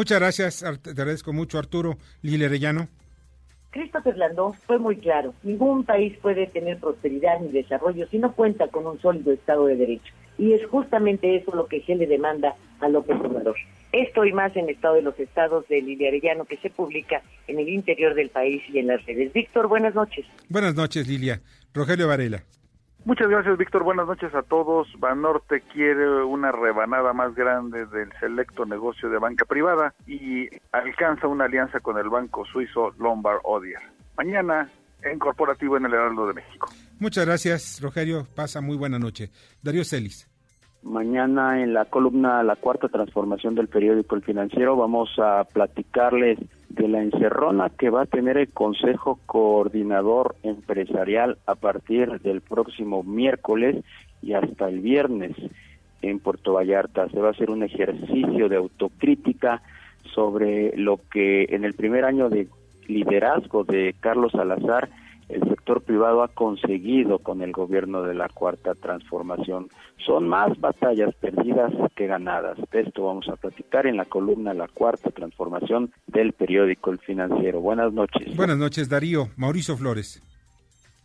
[0.00, 2.88] Muchas gracias, te agradezco mucho Arturo Lili Arellano.
[3.68, 8.68] Christopher Landó fue muy claro, ningún país puede tener prosperidad ni desarrollo si no cuenta
[8.68, 10.14] con un sólido Estado de Derecho.
[10.38, 13.56] Y es justamente eso lo que se le demanda a López Obrador.
[13.92, 17.20] Esto y más en el Estado de los Estados de Lili Arellano que se publica
[17.46, 19.34] en el interior del país y en las redes.
[19.34, 20.24] Víctor, buenas noches.
[20.48, 21.42] Buenas noches, Lilia.
[21.74, 22.42] Rogelio Varela.
[23.04, 23.82] Muchas gracias, Víctor.
[23.82, 24.88] Buenas noches a todos.
[24.98, 31.46] Banorte quiere una rebanada más grande del selecto negocio de banca privada y alcanza una
[31.46, 33.80] alianza con el banco suizo Lombard Odier.
[34.16, 34.70] Mañana
[35.02, 36.70] en Corporativo en el Heraldo de México.
[36.98, 38.26] Muchas gracias, Rogelio.
[38.34, 39.30] Pasa muy buena noche.
[39.62, 40.29] Darío Celis.
[40.82, 46.38] Mañana en la columna La Cuarta Transformación del periódico El Financiero vamos a platicarles
[46.70, 53.02] de la encerrona que va a tener el Consejo Coordinador Empresarial a partir del próximo
[53.02, 53.84] miércoles
[54.22, 55.36] y hasta el viernes
[56.00, 57.10] en Puerto Vallarta.
[57.10, 59.60] Se va a hacer un ejercicio de autocrítica
[60.14, 62.48] sobre lo que en el primer año de
[62.88, 64.88] liderazgo de Carlos Salazar
[65.30, 69.68] el sector privado ha conseguido con el gobierno de la cuarta transformación.
[70.04, 72.58] Son más batallas perdidas que ganadas.
[72.72, 77.60] De esto vamos a platicar en la columna La cuarta transformación del periódico El Financiero.
[77.60, 78.34] Buenas noches.
[78.36, 79.28] Buenas noches, Darío.
[79.36, 80.22] Mauricio Flores.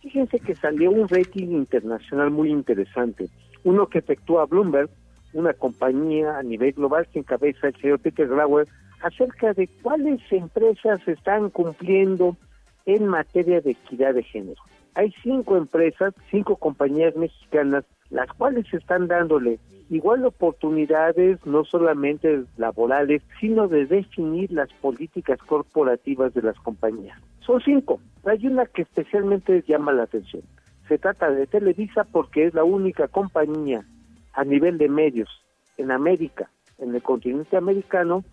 [0.01, 3.27] Fíjense que salió un rating internacional muy interesante.
[3.63, 4.89] Uno que efectúa Bloomberg,
[5.33, 8.67] una compañía a nivel global que encabeza el señor Peter Glauer,
[9.01, 12.37] acerca de cuáles empresas están cumpliendo
[12.85, 14.61] en materia de equidad de género.
[14.95, 19.59] Hay cinco empresas, cinco compañías mexicanas, las cuales están dándole
[19.89, 27.19] igual oportunidades, no solamente laborales, sino de definir las políticas corporativas de las compañías.
[27.41, 27.99] Son cinco.
[28.25, 30.43] Hay una que especialmente llama la atención.
[30.87, 33.85] Se trata de Televisa porque es la única compañía
[34.33, 35.29] a nivel de medios
[35.77, 38.23] en América, en el continente americano,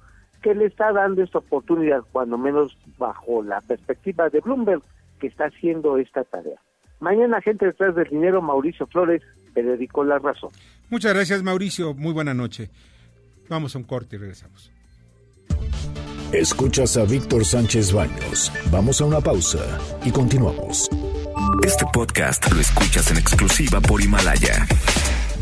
[0.43, 4.83] que le está dando esta oportunidad, cuando menos bajo la perspectiva de Bloomberg,
[5.21, 6.61] que está haciendo esta tarea.
[7.01, 9.23] Mañana, gente detrás del dinero, Mauricio Flores,
[9.55, 10.51] periódico La Razón.
[10.91, 11.95] Muchas gracias, Mauricio.
[11.95, 12.71] Muy buena noche.
[13.49, 14.73] Vamos a un corte y regresamos.
[16.33, 18.53] Escuchas a Víctor Sánchez Baños.
[18.71, 20.89] Vamos a una pausa y continuamos.
[21.63, 24.67] Este podcast lo escuchas en exclusiva por Himalaya.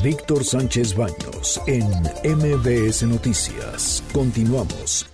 [0.02, 1.84] Víctor Sánchez Baños en
[2.24, 4.02] MBS Noticias.
[4.14, 5.06] Continuamos.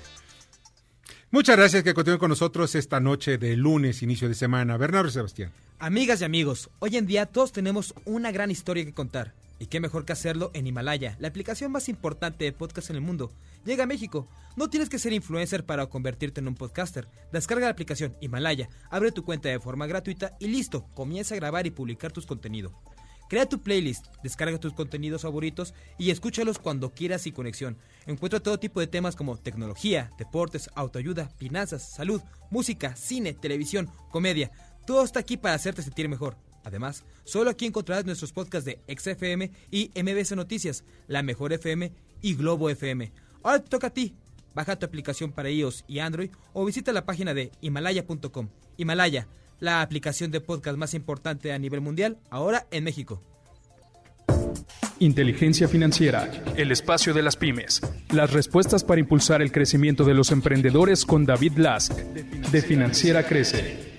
[1.32, 4.76] Muchas gracias que continúen con nosotros esta noche de lunes, inicio de semana.
[4.76, 5.50] Bernardo y Sebastián.
[5.80, 9.34] Amigas y amigos, hoy en día todos tenemos una gran historia que contar.
[9.58, 13.02] Y qué mejor que hacerlo en Himalaya, la aplicación más importante de podcast en el
[13.02, 13.32] mundo.
[13.64, 14.28] Llega a México.
[14.54, 17.08] No tienes que ser influencer para convertirte en un podcaster.
[17.32, 21.66] Descarga la aplicación Himalaya, abre tu cuenta de forma gratuita y listo, comienza a grabar
[21.66, 22.72] y publicar tus contenidos.
[23.28, 27.76] Crea tu playlist, descarga tus contenidos favoritos y escúchalos cuando quieras y conexión.
[28.06, 34.52] Encuentra todo tipo de temas como tecnología, deportes, autoayuda, finanzas, salud, música, cine, televisión, comedia.
[34.86, 36.36] Todo está aquí para hacerte sentir mejor.
[36.62, 42.34] Además, solo aquí encontrarás nuestros podcasts de XFM y MBC Noticias, La Mejor FM y
[42.34, 43.12] Globo FM.
[43.42, 44.14] Ahora te toca a ti.
[44.54, 48.48] Baja tu aplicación para iOS y Android o visita la página de himalaya.com.
[48.78, 49.28] Himalaya,
[49.60, 53.22] la aplicación de podcast más importante a nivel mundial, ahora en México.
[54.98, 57.82] Inteligencia financiera, el espacio de las pymes.
[58.10, 63.94] Las respuestas para impulsar el crecimiento de los emprendedores con David Lask, de Financiera Crece.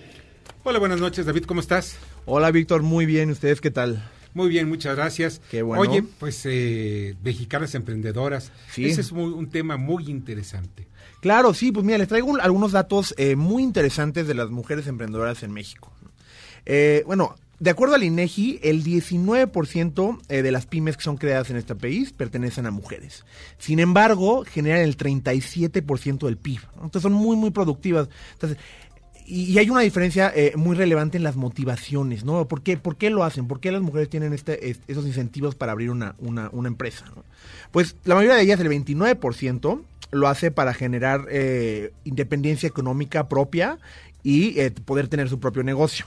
[0.63, 1.97] Hola, buenas noches, David, ¿cómo estás?
[2.25, 3.29] Hola, Víctor, muy bien.
[3.29, 4.03] ¿Ustedes qué tal?
[4.33, 5.39] Muy bien, muchas gracias.
[5.49, 5.81] Qué bueno.
[5.81, 8.51] Oye, pues eh, mexicanas emprendedoras.
[8.75, 10.87] Ese es muy- un tema muy interesante.
[11.21, 14.87] Claro, sí, pues mira, les traigo un- algunos datos eh, muy interesantes de las mujeres
[14.87, 15.91] emprendedoras en México.
[16.65, 21.49] Eh, bueno, de acuerdo al INEGI, el 19% eh, de las pymes que son creadas
[21.49, 23.25] en este país pertenecen a mujeres.
[23.57, 26.59] Sin embargo, generan el 37% del PIB.
[26.75, 28.09] Entonces son muy, muy productivas.
[28.33, 28.59] Entonces,
[29.25, 32.47] y, hay una diferencia muy relevante en las motivaciones, ¿no?
[32.47, 33.47] ¿Por qué, ¿Por qué lo hacen?
[33.47, 36.15] ¿Por qué las mujeres tienen este, es- esos incentivos para abrir una,
[36.65, 37.05] empresa?
[37.71, 39.81] Pues la mayoría de ellas, el 29%,
[40.11, 43.77] lo hace para generar eh, independencia económica propia
[44.23, 46.05] y eh, poder tener su propio negocio.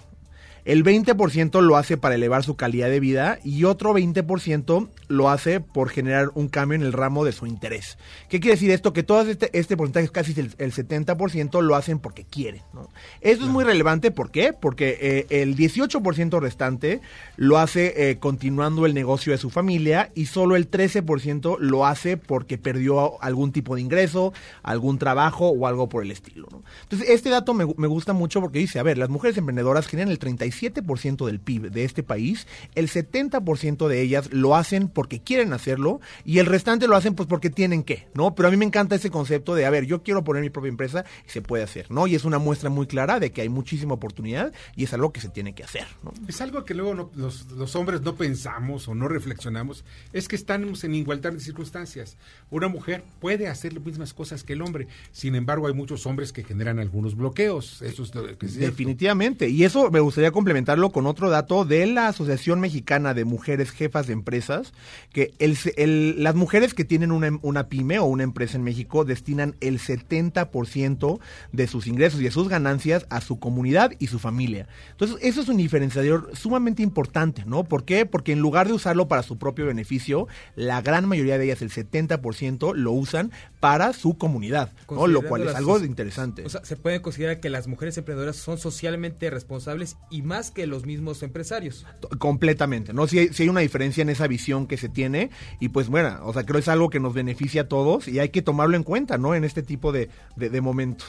[0.71, 5.59] El 20% lo hace para elevar su calidad de vida y otro 20% lo hace
[5.59, 7.99] por generar un cambio en el ramo de su interés.
[8.29, 8.93] ¿Qué quiere decir esto?
[8.93, 12.62] Que todo este, este porcentaje, casi el, el 70%, lo hacen porque quieren.
[12.73, 12.89] ¿no?
[13.21, 14.53] Esto es muy relevante, ¿por qué?
[14.53, 17.01] Porque eh, el 18% restante
[17.35, 22.16] lo hace eh, continuando el negocio de su familia y solo el 13% lo hace
[22.16, 26.47] porque perdió algún tipo de ingreso, algún trabajo o algo por el estilo.
[26.49, 26.62] ¿no?
[26.85, 30.12] Entonces, este dato me, me gusta mucho porque dice, a ver, las mujeres emprendedoras generan
[30.12, 30.21] el
[30.61, 36.00] 37% del PIB de este país, el 70% de ellas lo hacen porque quieren hacerlo
[36.24, 38.34] y el restante lo hacen pues porque tienen que, ¿no?
[38.34, 40.68] Pero a mí me encanta ese concepto de, a ver, yo quiero poner mi propia
[40.68, 42.06] empresa y se puede hacer, ¿no?
[42.06, 45.20] Y es una muestra muy clara de que hay muchísima oportunidad y es algo que
[45.20, 46.12] se tiene que hacer, ¿no?
[46.28, 50.36] Es algo que luego no- los, los hombres no pensamos o no reflexionamos, es que
[50.36, 52.16] estamos en igualdad de circunstancias.
[52.50, 56.32] Una mujer puede hacer las mismas cosas que el hombre, sin embargo hay muchos hombres
[56.32, 57.82] que generan algunos bloqueos.
[57.82, 58.56] Eso es, lo que es.
[58.56, 59.48] Definitivamente.
[59.48, 64.07] Y eso me gustaría complementarlo con otro dato de la Asociación Mexicana de Mujeres Jefas
[64.07, 64.72] de Empresas,
[65.12, 69.05] que el, el- las mujeres que tienen una, una pyme o una empresa en México
[69.05, 71.18] destinan el 70%
[71.53, 74.66] de sus ingresos y de sus ganancias a su comunidad y su familia.
[74.93, 77.64] Entonces, eso es un diferenciador sumamente importante, ¿no?
[77.64, 78.07] ¿Por qué?
[78.07, 80.26] Porque en lugar de usarlo para su propio beneficio,
[80.57, 83.30] la gran mayoría de ellas, el 70%, lo usan
[83.61, 85.07] para su comunidad, ¿no?
[85.07, 86.47] Lo cual es algo interesante.
[86.47, 90.66] O sea, se puede considerar que las mujeres emprendedoras son socialmente responsables y más que
[90.66, 91.85] los mismos empresarios.
[92.18, 93.07] Completamente, ¿no?
[93.09, 96.18] Si hay, sí hay una diferencia en esa visión que se tiene y pues bueno,
[96.22, 98.76] o sea, creo que es algo que nos beneficia a todos y hay que tomarlo
[98.76, 99.35] en cuenta, ¿no?
[99.35, 101.09] En este tipo de, de- de momentos.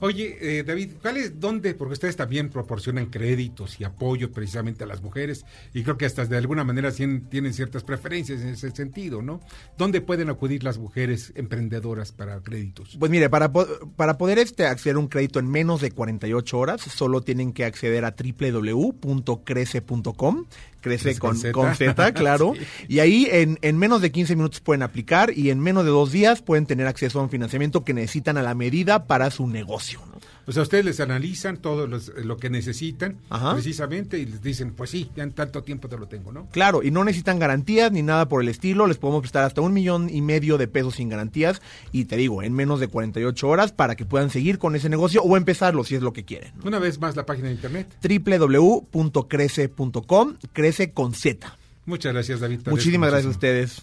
[0.00, 1.74] Oye, eh, David, ¿cuál es, dónde?
[1.74, 5.44] Porque ustedes también proporcionan créditos y apoyo precisamente a las mujeres
[5.74, 9.40] y creo que hasta de alguna manera tien- tienen ciertas preferencias en ese sentido, ¿no?
[9.76, 12.96] ¿Dónde pueden acudir las mujeres emprendedoras para créditos?
[12.98, 16.80] Pues mire, para, para poder este, acceder a un crédito en menos de 48 horas,
[16.80, 18.14] solo tienen que acceder a
[18.54, 20.44] www.crece.com,
[20.80, 21.52] crece con con, Z.
[21.52, 22.86] con Z, claro, Sí.
[22.88, 26.12] y ahí en, en menos de 15 minutos pueden aplicar y en menos de dos
[26.12, 30.00] días pueden tener acceso a un financiamiento que necesitan a la medida para su negocio.
[30.10, 30.14] ¿no?
[30.46, 33.52] O sea, ustedes les analizan todo los- lo que necesitan Ajá.
[33.54, 36.48] precisamente y les dicen, pues sí, ya en tanto tiempo te lo tengo, ¿no?
[36.50, 38.86] Claro, y no necesitan garantías ni nada por el estilo.
[38.86, 41.60] Les podemos prestar hasta un millón y medio de pesos sin garantías.
[41.92, 45.22] Y te digo, en menos de 48 horas para que puedan seguir con ese negocio
[45.22, 46.52] o empezarlo si es lo que quieren.
[46.64, 47.88] Una vez más la página de internet.
[48.02, 51.56] www.crece.com, crece con Z.
[51.86, 52.60] Muchas gracias, David.
[52.66, 53.82] Muchísimas gracias a ustedes.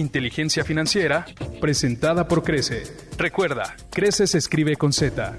[0.00, 1.26] Inteligencia financiera
[1.60, 2.82] presentada por Crece.
[3.18, 5.36] Recuerda, Crece se escribe con Z.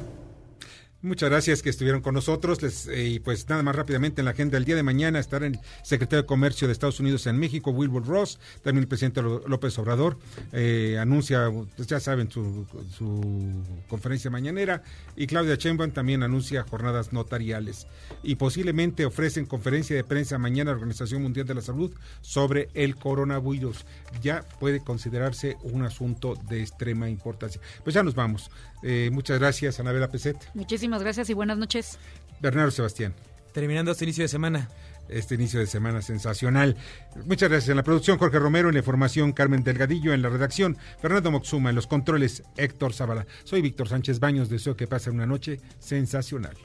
[1.04, 2.62] Muchas gracias que estuvieron con nosotros.
[2.62, 5.48] Les, eh, y pues nada más rápidamente en la agenda del día de mañana estará
[5.48, 9.80] el secretario de Comercio de Estados Unidos en México, Wilbur Ross, también el presidente López
[9.80, 10.20] Obrador,
[10.52, 14.84] eh, anuncia, pues ya saben, su, su conferencia mañanera,
[15.16, 17.88] y Claudia Sheinbaum también anuncia jornadas notariales.
[18.22, 21.92] Y posiblemente ofrecen conferencia de prensa mañana a la Organización Mundial de la Salud
[22.22, 23.86] sobre el coronavirus.
[24.22, 27.60] Ya puede considerarse un asunto de extrema importancia.
[27.84, 28.52] Pues ya nos vamos.
[28.84, 30.38] Eh, muchas gracias, Anabela Peset.
[30.54, 32.00] Muchísimas gracias y buenas noches.
[32.40, 33.14] Bernardo Sebastián.
[33.54, 34.70] Terminando este inicio de semana.
[35.10, 36.78] Este inicio de semana sensacional.
[37.26, 37.70] Muchas gracias.
[37.70, 38.70] En la producción, Jorge Romero.
[38.70, 40.14] En la información, Carmen Delgadillo.
[40.14, 41.70] En la redacción, Fernando Moxuma.
[41.70, 43.26] En los controles, Héctor Zavala.
[43.44, 44.50] Soy Víctor Sánchez Baños.
[44.50, 46.56] Deseo que pasen una noche sensacional.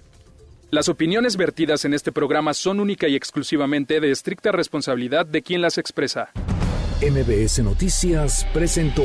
[0.70, 5.60] Las opiniones vertidas en este programa son única y exclusivamente de estricta responsabilidad de quien
[5.60, 6.30] las expresa.
[7.00, 9.04] MBS Noticias presentó